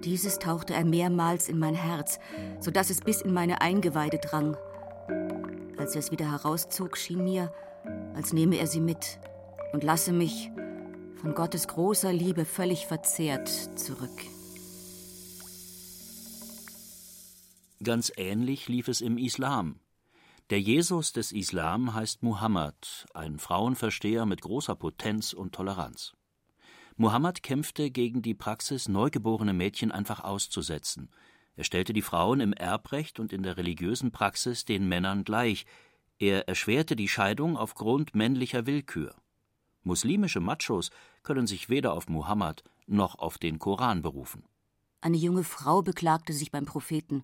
Dieses 0.03 0.39
tauchte 0.39 0.73
er 0.73 0.85
mehrmals 0.85 1.47
in 1.47 1.59
mein 1.59 1.75
Herz, 1.75 2.19
so 2.59 2.71
dass 2.71 2.89
es 2.89 3.01
bis 3.01 3.21
in 3.21 3.33
meine 3.33 3.61
Eingeweide 3.61 4.17
drang. 4.17 4.57
Als 5.77 5.95
er 5.95 5.99
es 5.99 6.11
wieder 6.11 6.29
herauszog, 6.31 6.97
schien 6.97 7.23
mir, 7.23 7.53
als 8.13 8.33
nehme 8.33 8.57
er 8.57 8.67
sie 8.67 8.81
mit 8.81 9.19
und 9.71 9.83
lasse 9.83 10.13
mich 10.13 10.51
von 11.15 11.33
Gottes 11.35 11.67
großer 11.67 12.11
Liebe 12.11 12.45
völlig 12.45 12.85
verzehrt 12.85 13.47
zurück. 13.79 14.21
Ganz 17.81 18.11
ähnlich 18.15 18.67
lief 18.67 18.87
es 18.87 19.01
im 19.01 19.17
Islam. 19.17 19.79
Der 20.49 20.59
Jesus 20.59 21.13
des 21.13 21.31
Islam 21.31 21.93
heißt 21.93 22.23
Muhammad, 22.23 23.05
ein 23.13 23.39
Frauenversteher 23.39 24.25
mit 24.25 24.41
großer 24.41 24.75
Potenz 24.75 25.33
und 25.33 25.53
Toleranz. 25.53 26.13
Muhammad 26.95 27.41
kämpfte 27.41 27.89
gegen 27.89 28.21
die 28.21 28.35
Praxis, 28.35 28.87
neugeborene 28.87 29.53
Mädchen 29.53 29.91
einfach 29.91 30.23
auszusetzen. 30.23 31.09
Er 31.55 31.63
stellte 31.63 31.91
die 31.91 32.03
Frauen 32.03 32.39
im 32.39 32.53
Erbrecht 32.53 33.19
und 33.19 33.33
in 33.33 33.41
der 33.41 33.57
religiösen 33.57 34.11
Praxis 34.11 34.63
den 34.65 34.87
Männern 34.87 35.23
gleich. 35.23 35.65
Er 36.19 36.47
erschwerte 36.47 36.95
die 36.95 37.07
Scheidung 37.07 37.57
aufgrund 37.57 38.13
männlicher 38.13 38.67
Willkür. 38.67 39.15
Muslimische 39.81 40.39
Machos 40.39 40.91
können 41.23 41.47
sich 41.47 41.67
weder 41.67 41.93
auf 41.93 42.09
Muhammad 42.09 42.63
noch 42.85 43.17
auf 43.17 43.39
den 43.39 43.57
Koran 43.57 44.03
berufen. 44.03 44.43
Eine 45.01 45.17
junge 45.17 45.43
Frau 45.43 45.81
beklagte 45.81 46.31
sich 46.31 46.51
beim 46.51 46.65
Propheten. 46.65 47.23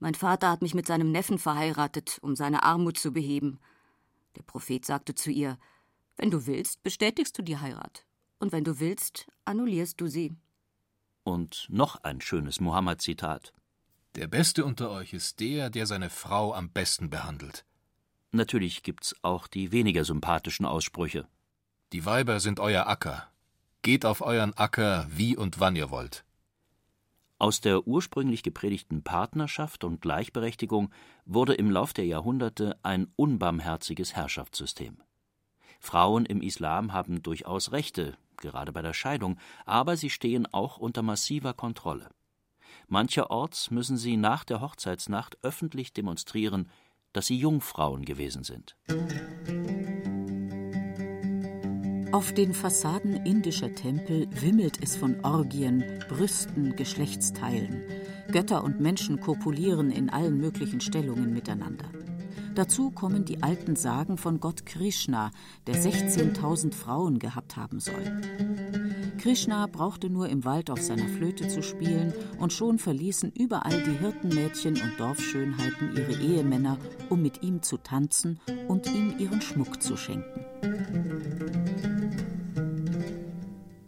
Mein 0.00 0.14
Vater 0.14 0.50
hat 0.50 0.60
mich 0.60 0.74
mit 0.74 0.86
seinem 0.86 1.12
Neffen 1.12 1.38
verheiratet, 1.38 2.18
um 2.20 2.34
seine 2.34 2.64
Armut 2.64 2.98
zu 2.98 3.12
beheben. 3.12 3.60
Der 4.36 4.42
Prophet 4.42 4.84
sagte 4.84 5.14
zu 5.14 5.30
ihr: 5.30 5.56
Wenn 6.16 6.30
du 6.32 6.46
willst, 6.46 6.82
bestätigst 6.82 7.38
du 7.38 7.42
die 7.42 7.58
Heirat 7.58 8.04
und 8.44 8.52
wenn 8.52 8.62
du 8.62 8.78
willst, 8.78 9.26
annullierst 9.46 9.98
du 10.02 10.06
sie. 10.06 10.36
Und 11.22 11.66
noch 11.70 12.04
ein 12.04 12.20
schönes 12.20 12.60
Mohammed-Zitat. 12.60 13.54
Der 14.16 14.26
Beste 14.26 14.66
unter 14.66 14.90
euch 14.90 15.14
ist 15.14 15.40
der, 15.40 15.70
der 15.70 15.86
seine 15.86 16.10
Frau 16.10 16.52
am 16.52 16.68
besten 16.68 17.08
behandelt. 17.08 17.64
Natürlich 18.32 18.82
gibt's 18.82 19.16
auch 19.22 19.46
die 19.46 19.72
weniger 19.72 20.04
sympathischen 20.04 20.66
Aussprüche. 20.66 21.26
Die 21.94 22.04
Weiber 22.04 22.38
sind 22.38 22.60
euer 22.60 22.86
Acker. 22.86 23.32
Geht 23.80 24.04
auf 24.04 24.20
euren 24.20 24.52
Acker, 24.52 25.06
wie 25.08 25.38
und 25.38 25.58
wann 25.58 25.74
ihr 25.74 25.88
wollt. 25.88 26.26
Aus 27.38 27.62
der 27.62 27.86
ursprünglich 27.86 28.42
gepredigten 28.42 29.02
Partnerschaft 29.02 29.84
und 29.84 30.02
Gleichberechtigung 30.02 30.92
wurde 31.24 31.54
im 31.54 31.70
Lauf 31.70 31.94
der 31.94 32.04
Jahrhunderte 32.04 32.78
ein 32.82 33.10
unbarmherziges 33.16 34.14
Herrschaftssystem. 34.14 34.98
Frauen 35.84 36.24
im 36.24 36.40
Islam 36.40 36.94
haben 36.94 37.22
durchaus 37.22 37.70
Rechte, 37.70 38.16
gerade 38.38 38.72
bei 38.72 38.80
der 38.80 38.94
Scheidung, 38.94 39.36
aber 39.66 39.98
sie 39.98 40.08
stehen 40.08 40.46
auch 40.52 40.78
unter 40.78 41.02
massiver 41.02 41.52
Kontrolle. 41.52 42.08
Mancherorts 42.88 43.70
müssen 43.70 43.98
sie 43.98 44.16
nach 44.16 44.44
der 44.44 44.62
Hochzeitsnacht 44.62 45.36
öffentlich 45.42 45.92
demonstrieren, 45.92 46.70
dass 47.12 47.26
sie 47.26 47.36
Jungfrauen 47.36 48.06
gewesen 48.06 48.44
sind. 48.44 48.76
Auf 52.12 52.32
den 52.32 52.54
Fassaden 52.54 53.26
indischer 53.26 53.74
Tempel 53.74 54.26
wimmelt 54.40 54.82
es 54.82 54.96
von 54.96 55.22
Orgien, 55.22 55.84
Brüsten, 56.08 56.76
Geschlechtsteilen. 56.76 57.82
Götter 58.32 58.64
und 58.64 58.80
Menschen 58.80 59.20
kopulieren 59.20 59.90
in 59.90 60.08
allen 60.08 60.38
möglichen 60.38 60.80
Stellungen 60.80 61.34
miteinander. 61.34 61.90
Dazu 62.54 62.92
kommen 62.92 63.24
die 63.24 63.42
alten 63.42 63.74
Sagen 63.74 64.16
von 64.16 64.38
Gott 64.38 64.64
Krishna, 64.64 65.32
der 65.66 65.74
16.000 65.74 66.72
Frauen 66.72 67.18
gehabt 67.18 67.56
haben 67.56 67.80
soll. 67.80 68.22
Krishna 69.18 69.66
brauchte 69.66 70.08
nur 70.08 70.28
im 70.28 70.44
Wald 70.44 70.70
auf 70.70 70.80
seiner 70.80 71.08
Flöte 71.08 71.48
zu 71.48 71.62
spielen, 71.62 72.12
und 72.38 72.52
schon 72.52 72.78
verließen 72.78 73.32
überall 73.32 73.82
die 73.82 73.98
Hirtenmädchen 73.98 74.74
und 74.74 74.92
Dorfschönheiten 74.98 75.96
ihre 75.96 76.20
Ehemänner, 76.20 76.78
um 77.10 77.22
mit 77.22 77.42
ihm 77.42 77.62
zu 77.62 77.76
tanzen 77.76 78.38
und 78.68 78.86
ihm 78.86 79.14
ihren 79.18 79.40
Schmuck 79.40 79.82
zu 79.82 79.96
schenken. 79.96 80.44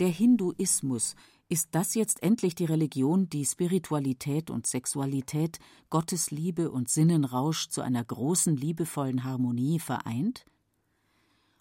Der 0.00 0.08
Hinduismus 0.08 1.14
ist 1.48 1.68
das 1.72 1.94
jetzt 1.94 2.22
endlich 2.22 2.54
die 2.54 2.64
Religion, 2.64 3.28
die 3.28 3.44
Spiritualität 3.44 4.50
und 4.50 4.66
Sexualität, 4.66 5.58
Gottesliebe 5.90 6.70
und 6.70 6.88
Sinnenrausch 6.88 7.68
zu 7.68 7.82
einer 7.82 8.04
großen 8.04 8.56
liebevollen 8.56 9.22
Harmonie 9.22 9.78
vereint? 9.78 10.44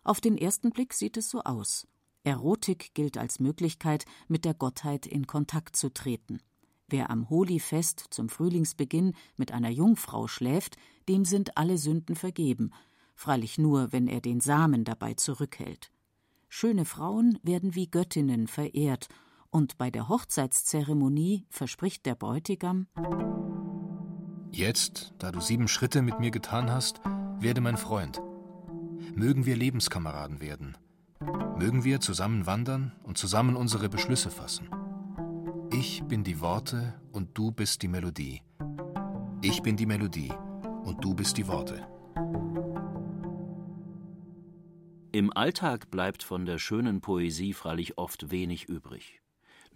Auf 0.04 0.22
den 0.22 0.38
ersten 0.38 0.72
Blick 0.72 0.94
sieht 0.94 1.18
es 1.18 1.30
so 1.30 1.42
aus. 1.42 1.88
Erotik 2.24 2.96
gilt 2.96 3.18
als 3.18 3.40
Möglichkeit, 3.40 4.06
mit 4.28 4.46
der 4.46 4.56
Gottheit 4.56 5.06
in 5.06 5.28
Kontakt 5.28 5.76
zu 5.76 5.94
treten. 5.94 6.40
Wer 6.88 7.12
am 7.12 7.30
Holifest 7.30 8.06
zum 8.10 8.30
Frühlingsbeginn 8.30 9.14
mit 9.38 9.52
einer 9.52 9.70
Jungfrau 9.70 10.28
schläft, 10.28 10.78
dem 11.08 11.26
sind 11.26 11.58
alle 11.58 11.78
Sünden 11.78 12.16
vergeben, 12.16 12.72
freilich 13.16 13.60
nur, 13.60 13.92
wenn 13.92 14.08
er 14.08 14.22
den 14.22 14.40
Samen 14.40 14.84
dabei 14.84 15.14
zurückhält. 15.14 15.92
Schöne 16.50 16.86
Frauen 16.86 17.40
werden 17.44 17.76
wie 17.76 17.90
Göttinnen 17.90 18.48
verehrt 18.48 19.10
und 19.56 19.78
bei 19.78 19.90
der 19.90 20.10
Hochzeitszeremonie 20.10 21.46
verspricht 21.50 22.06
der 22.06 22.16
Bräutigam 22.16 22.88
Jetzt, 24.52 25.14
da 25.18 25.32
du 25.32 25.40
sieben 25.40 25.70
Schritte 25.70 26.02
mit 26.02 26.20
mir 26.20 26.30
getan 26.30 26.70
hast, 26.70 27.00
werde 27.40 27.62
mein 27.62 27.78
Freund. 27.78 28.22
Mögen 29.14 29.46
wir 29.46 29.56
Lebenskameraden 29.56 30.42
werden. 30.42 30.78
Mögen 31.58 31.86
wir 31.86 32.02
zusammen 32.02 32.46
wandern 32.46 32.92
und 33.04 33.18
zusammen 33.18 33.56
unsere 33.56 33.88
Beschlüsse 33.88 34.30
fassen. 34.30 34.70
Ich 35.72 36.04
bin 36.04 36.26
die 36.26 36.42
Worte 36.42 36.94
und 37.14 37.38
du 37.38 37.52
bist 37.52 37.82
die 37.82 37.88
Melodie. 37.88 38.42
Ich 39.42 39.62
bin 39.62 39.78
die 39.78 39.86
Melodie 39.86 40.34
und 40.84 41.02
du 41.02 41.14
bist 41.14 41.38
die 41.38 41.48
Worte. 41.48 41.88
Im 45.14 45.32
Alltag 45.32 45.90
bleibt 45.92 46.24
von 46.24 46.46
der 46.46 46.60
schönen 46.60 47.00
Poesie 47.00 47.54
freilich 47.54 47.98
oft 47.98 48.32
wenig 48.32 48.66
übrig. 48.66 49.22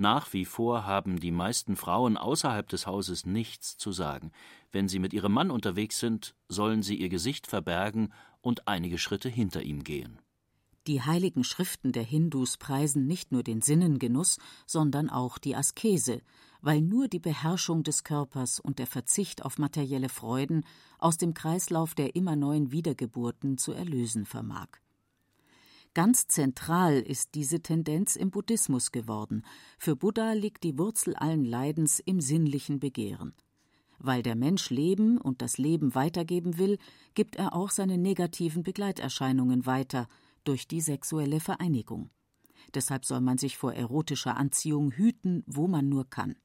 Nach 0.02 0.32
wie 0.32 0.46
vor 0.46 0.86
haben 0.86 1.20
die 1.20 1.30
meisten 1.30 1.76
Frauen 1.76 2.16
außerhalb 2.16 2.70
des 2.70 2.88
Hauses 2.88 3.26
nichts 3.26 3.78
zu 3.78 3.92
sagen. 3.92 4.32
Wenn 4.72 4.88
sie 4.88 4.98
mit 4.98 5.12
ihrem 5.12 5.34
Mann 5.34 5.52
unterwegs 5.52 6.00
sind, 6.00 6.36
sollen 6.48 6.84
sie 6.84 6.96
ihr 6.96 7.10
Gesicht 7.10 7.48
verbergen 7.48 8.14
und 8.40 8.66
einige 8.66 8.98
Schritte 8.98 9.28
hinter 9.28 9.62
ihm 9.62 9.84
gehen. 9.84 10.18
Die 10.88 11.02
heiligen 11.02 11.44
Schriften 11.44 11.92
der 11.92 12.04
Hindus 12.04 12.56
preisen 12.56 13.08
nicht 13.08 13.34
nur 13.34 13.44
den 13.44 13.62
Sinnengenuss, 13.62 14.38
sondern 14.66 15.10
auch 15.10 15.38
die 15.38 15.58
Askese, 15.58 16.22
weil 16.62 16.80
nur 16.80 17.10
die 17.10 17.20
Beherrschung 17.20 17.84
des 17.84 18.06
Körpers 18.06 18.62
und 18.62 18.80
der 18.80 18.88
Verzicht 18.88 19.44
auf 19.44 19.58
materielle 19.58 20.08
Freuden 20.08 20.64
aus 20.98 21.18
dem 21.18 21.34
Kreislauf 21.34 21.94
der 21.94 22.16
immer 22.16 22.38
neuen 22.38 22.72
Wiedergeburten 22.72 23.58
zu 23.58 23.74
erlösen 23.74 24.26
vermag. 24.26 24.70
Ganz 25.94 26.28
zentral 26.28 27.00
ist 27.00 27.34
diese 27.34 27.62
Tendenz 27.62 28.16
im 28.16 28.30
Buddhismus 28.30 28.92
geworden. 28.92 29.44
Für 29.80 29.96
Buddha 29.96 30.34
liegt 30.34 30.64
die 30.64 30.78
Wurzel 30.78 31.16
allen 31.16 31.44
Leidens 31.44 32.00
im 32.00 32.22
sinnlichen 32.22 32.80
Begehren. 32.80 33.34
Weil 33.98 34.24
der 34.24 34.36
Mensch 34.36 34.70
leben 34.70 35.18
und 35.18 35.42
das 35.42 35.58
Leben 35.58 35.96
weitergeben 35.96 36.58
will, 36.58 36.78
gibt 37.16 37.36
er 37.36 37.54
auch 37.54 37.70
seine 37.70 37.98
negativen 37.98 38.64
Begleiterscheinungen 38.64 39.66
weiter 39.66 40.08
durch 40.44 40.68
die 40.68 40.80
sexuelle 40.80 41.40
Vereinigung. 41.40 42.12
Deshalb 42.74 43.04
soll 43.04 43.22
man 43.22 43.38
sich 43.38 43.58
vor 43.58 43.74
erotischer 43.74 44.38
Anziehung 44.38 44.92
hüten, 44.92 45.44
wo 45.48 45.68
man 45.68 45.90
nur 45.90 46.10
kann. 46.10 46.36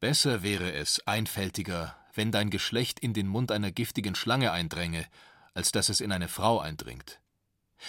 Besser 0.00 0.42
wäre 0.42 0.72
es, 0.72 1.06
einfältiger, 1.06 1.96
wenn 2.14 2.32
dein 2.32 2.50
Geschlecht 2.50 2.98
in 2.98 3.12
den 3.12 3.26
Mund 3.26 3.52
einer 3.52 3.70
giftigen 3.70 4.14
Schlange 4.14 4.52
eindränge, 4.52 5.06
als 5.54 5.70
dass 5.70 5.88
es 5.88 6.00
in 6.00 6.12
eine 6.12 6.28
Frau 6.28 6.60
eindringt. 6.60 7.20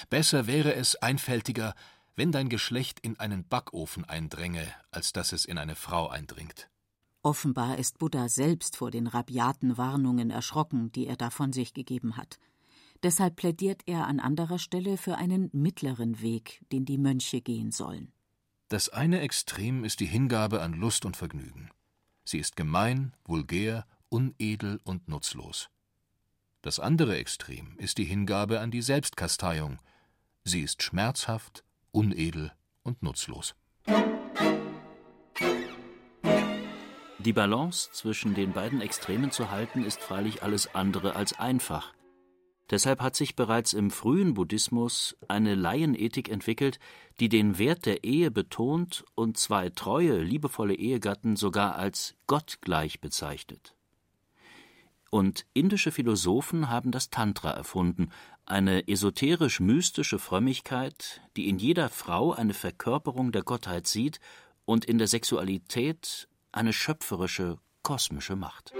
Besser 0.09 0.47
wäre 0.47 0.73
es, 0.73 0.95
einfältiger, 0.95 1.73
wenn 2.15 2.31
dein 2.31 2.49
Geschlecht 2.49 2.99
in 2.99 3.19
einen 3.19 3.47
Backofen 3.47 4.05
eindränge, 4.05 4.67
als 4.91 5.13
dass 5.13 5.31
es 5.31 5.45
in 5.45 5.57
eine 5.57 5.75
Frau 5.75 6.09
eindringt. 6.09 6.69
Offenbar 7.21 7.77
ist 7.77 7.97
Buddha 7.97 8.29
selbst 8.29 8.77
vor 8.77 8.91
den 8.91 9.07
rabiaten 9.07 9.77
Warnungen 9.77 10.29
erschrocken, 10.29 10.91
die 10.91 11.07
er 11.07 11.17
da 11.17 11.29
von 11.29 11.51
sich 11.51 11.73
gegeben 11.73 12.17
hat. 12.17 12.39
Deshalb 13.03 13.35
plädiert 13.35 13.83
er 13.85 14.07
an 14.07 14.19
anderer 14.19 14.59
Stelle 14.59 14.97
für 14.97 15.17
einen 15.17 15.49
mittleren 15.53 16.21
Weg, 16.21 16.61
den 16.71 16.85
die 16.85 16.97
Mönche 16.97 17.41
gehen 17.41 17.71
sollen. 17.71 18.11
Das 18.67 18.89
eine 18.89 19.21
Extrem 19.21 19.83
ist 19.83 19.99
die 19.99 20.05
Hingabe 20.05 20.61
an 20.61 20.73
Lust 20.73 21.05
und 21.05 21.17
Vergnügen. 21.17 21.71
Sie 22.23 22.37
ist 22.37 22.55
gemein, 22.55 23.13
vulgär, 23.25 23.85
unedel 24.09 24.79
und 24.83 25.07
nutzlos. 25.07 25.69
Das 26.61 26.79
andere 26.79 27.17
Extrem 27.17 27.77
ist 27.77 27.97
die 27.97 28.03
Hingabe 28.03 28.59
an 28.59 28.69
die 28.69 28.81
Selbstkasteiung. 28.81 29.79
Sie 30.43 30.61
ist 30.61 30.83
schmerzhaft, 30.83 31.63
unedel 31.91 32.51
und 32.83 33.01
nutzlos. 33.01 33.55
Die 37.19 37.33
Balance 37.33 37.89
zwischen 37.93 38.33
den 38.33 38.51
beiden 38.51 38.81
Extremen 38.81 39.31
zu 39.31 39.51
halten, 39.51 39.85
ist 39.85 40.01
freilich 40.01 40.43
alles 40.43 40.75
andere 40.75 41.15
als 41.15 41.39
einfach. 41.39 41.93
Deshalb 42.69 43.01
hat 43.01 43.15
sich 43.15 43.37
bereits 43.37 43.73
im 43.73 43.89
frühen 43.89 44.33
Buddhismus 44.33 45.15
eine 45.27 45.55
Laienethik 45.55 46.29
entwickelt, 46.29 46.77
die 47.21 47.29
den 47.29 47.57
Wert 47.57 47.85
der 47.85 48.03
Ehe 48.03 48.31
betont 48.31 49.05
und 49.15 49.37
zwei 49.37 49.69
treue, 49.69 50.21
liebevolle 50.21 50.75
Ehegatten 50.75 51.37
sogar 51.37 51.77
als 51.77 52.15
gottgleich 52.27 52.99
bezeichnet. 52.99 53.75
Und 55.09 55.45
indische 55.53 55.91
Philosophen 55.91 56.69
haben 56.69 56.91
das 56.91 57.09
Tantra 57.09 57.51
erfunden, 57.51 58.09
eine 58.45 58.87
esoterisch-mystische 58.87 60.19
Frömmigkeit, 60.19 61.21
die 61.35 61.49
in 61.49 61.57
jeder 61.57 61.89
Frau 61.89 62.33
eine 62.33 62.53
Verkörperung 62.53 63.31
der 63.31 63.43
Gottheit 63.43 63.87
sieht 63.87 64.19
und 64.65 64.85
in 64.85 64.97
der 64.97 65.07
Sexualität 65.07 66.27
eine 66.51 66.73
schöpferische, 66.73 67.57
kosmische 67.81 68.35
Macht. 68.35 68.73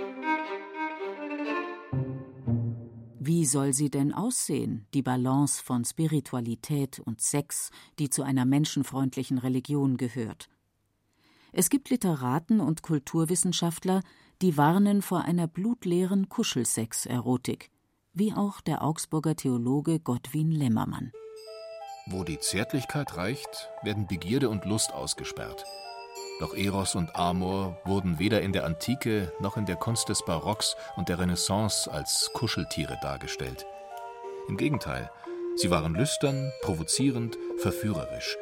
Wie 3.21 3.45
soll 3.45 3.73
sie 3.73 3.89
denn 3.89 4.13
aussehen, 4.13 4.87
die 4.93 5.01
Balance 5.01 5.63
von 5.63 5.83
Spiritualität 5.83 6.99
und 6.99 7.21
Sex, 7.21 7.69
die 7.99 8.09
zu 8.09 8.23
einer 8.23 8.45
menschenfreundlichen 8.45 9.37
Religion 9.37 9.97
gehört? 9.97 10.49
Es 11.51 11.69
gibt 11.69 11.89
Literaten 11.89 12.59
und 12.59 12.81
Kulturwissenschaftler, 12.81 14.01
die 14.41 14.55
warnen 14.57 15.01
vor 15.01 15.25
einer 15.25 15.47
blutleeren 15.47 16.29
Kuschelsex-Erotik, 16.29 17.71
wie 18.13 18.33
auch 18.33 18.61
der 18.61 18.83
Augsburger 18.83 19.35
Theologe 19.35 19.99
Gottwin 19.99 20.51
Lämmermann. 20.51 21.11
Wo 22.07 22.23
die 22.23 22.39
Zärtlichkeit 22.39 23.17
reicht, 23.17 23.69
werden 23.83 24.07
Begierde 24.07 24.49
und 24.49 24.65
Lust 24.65 24.93
ausgesperrt. 24.93 25.65
Doch 26.39 26.55
Eros 26.55 26.95
und 26.95 27.15
Amor 27.17 27.77
wurden 27.83 28.17
weder 28.17 28.41
in 28.41 28.53
der 28.53 28.65
Antike 28.65 29.33
noch 29.41 29.57
in 29.57 29.65
der 29.65 29.75
Kunst 29.75 30.07
des 30.07 30.23
Barocks 30.23 30.77
und 30.95 31.09
der 31.09 31.19
Renaissance 31.19 31.91
als 31.91 32.31
Kuscheltiere 32.33 32.97
dargestellt. 33.01 33.65
Im 34.47 34.55
Gegenteil, 34.55 35.11
sie 35.57 35.69
waren 35.69 35.93
lüstern, 35.93 36.51
provozierend, 36.61 37.37
verführerisch, 37.57 38.37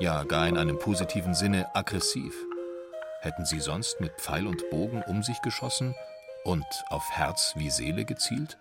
ja 0.00 0.24
gar 0.24 0.48
in 0.48 0.58
einem 0.58 0.80
positiven 0.80 1.34
Sinne 1.34 1.74
aggressiv. 1.74 2.47
Hätten 3.20 3.44
sie 3.44 3.58
sonst 3.58 4.00
mit 4.00 4.12
Pfeil 4.20 4.46
und 4.46 4.70
Bogen 4.70 5.02
um 5.02 5.22
sich 5.24 5.42
geschossen 5.42 5.94
und 6.44 6.64
auf 6.88 7.04
Herz 7.10 7.54
wie 7.56 7.68
Seele 7.68 8.04
gezielt? 8.04 8.58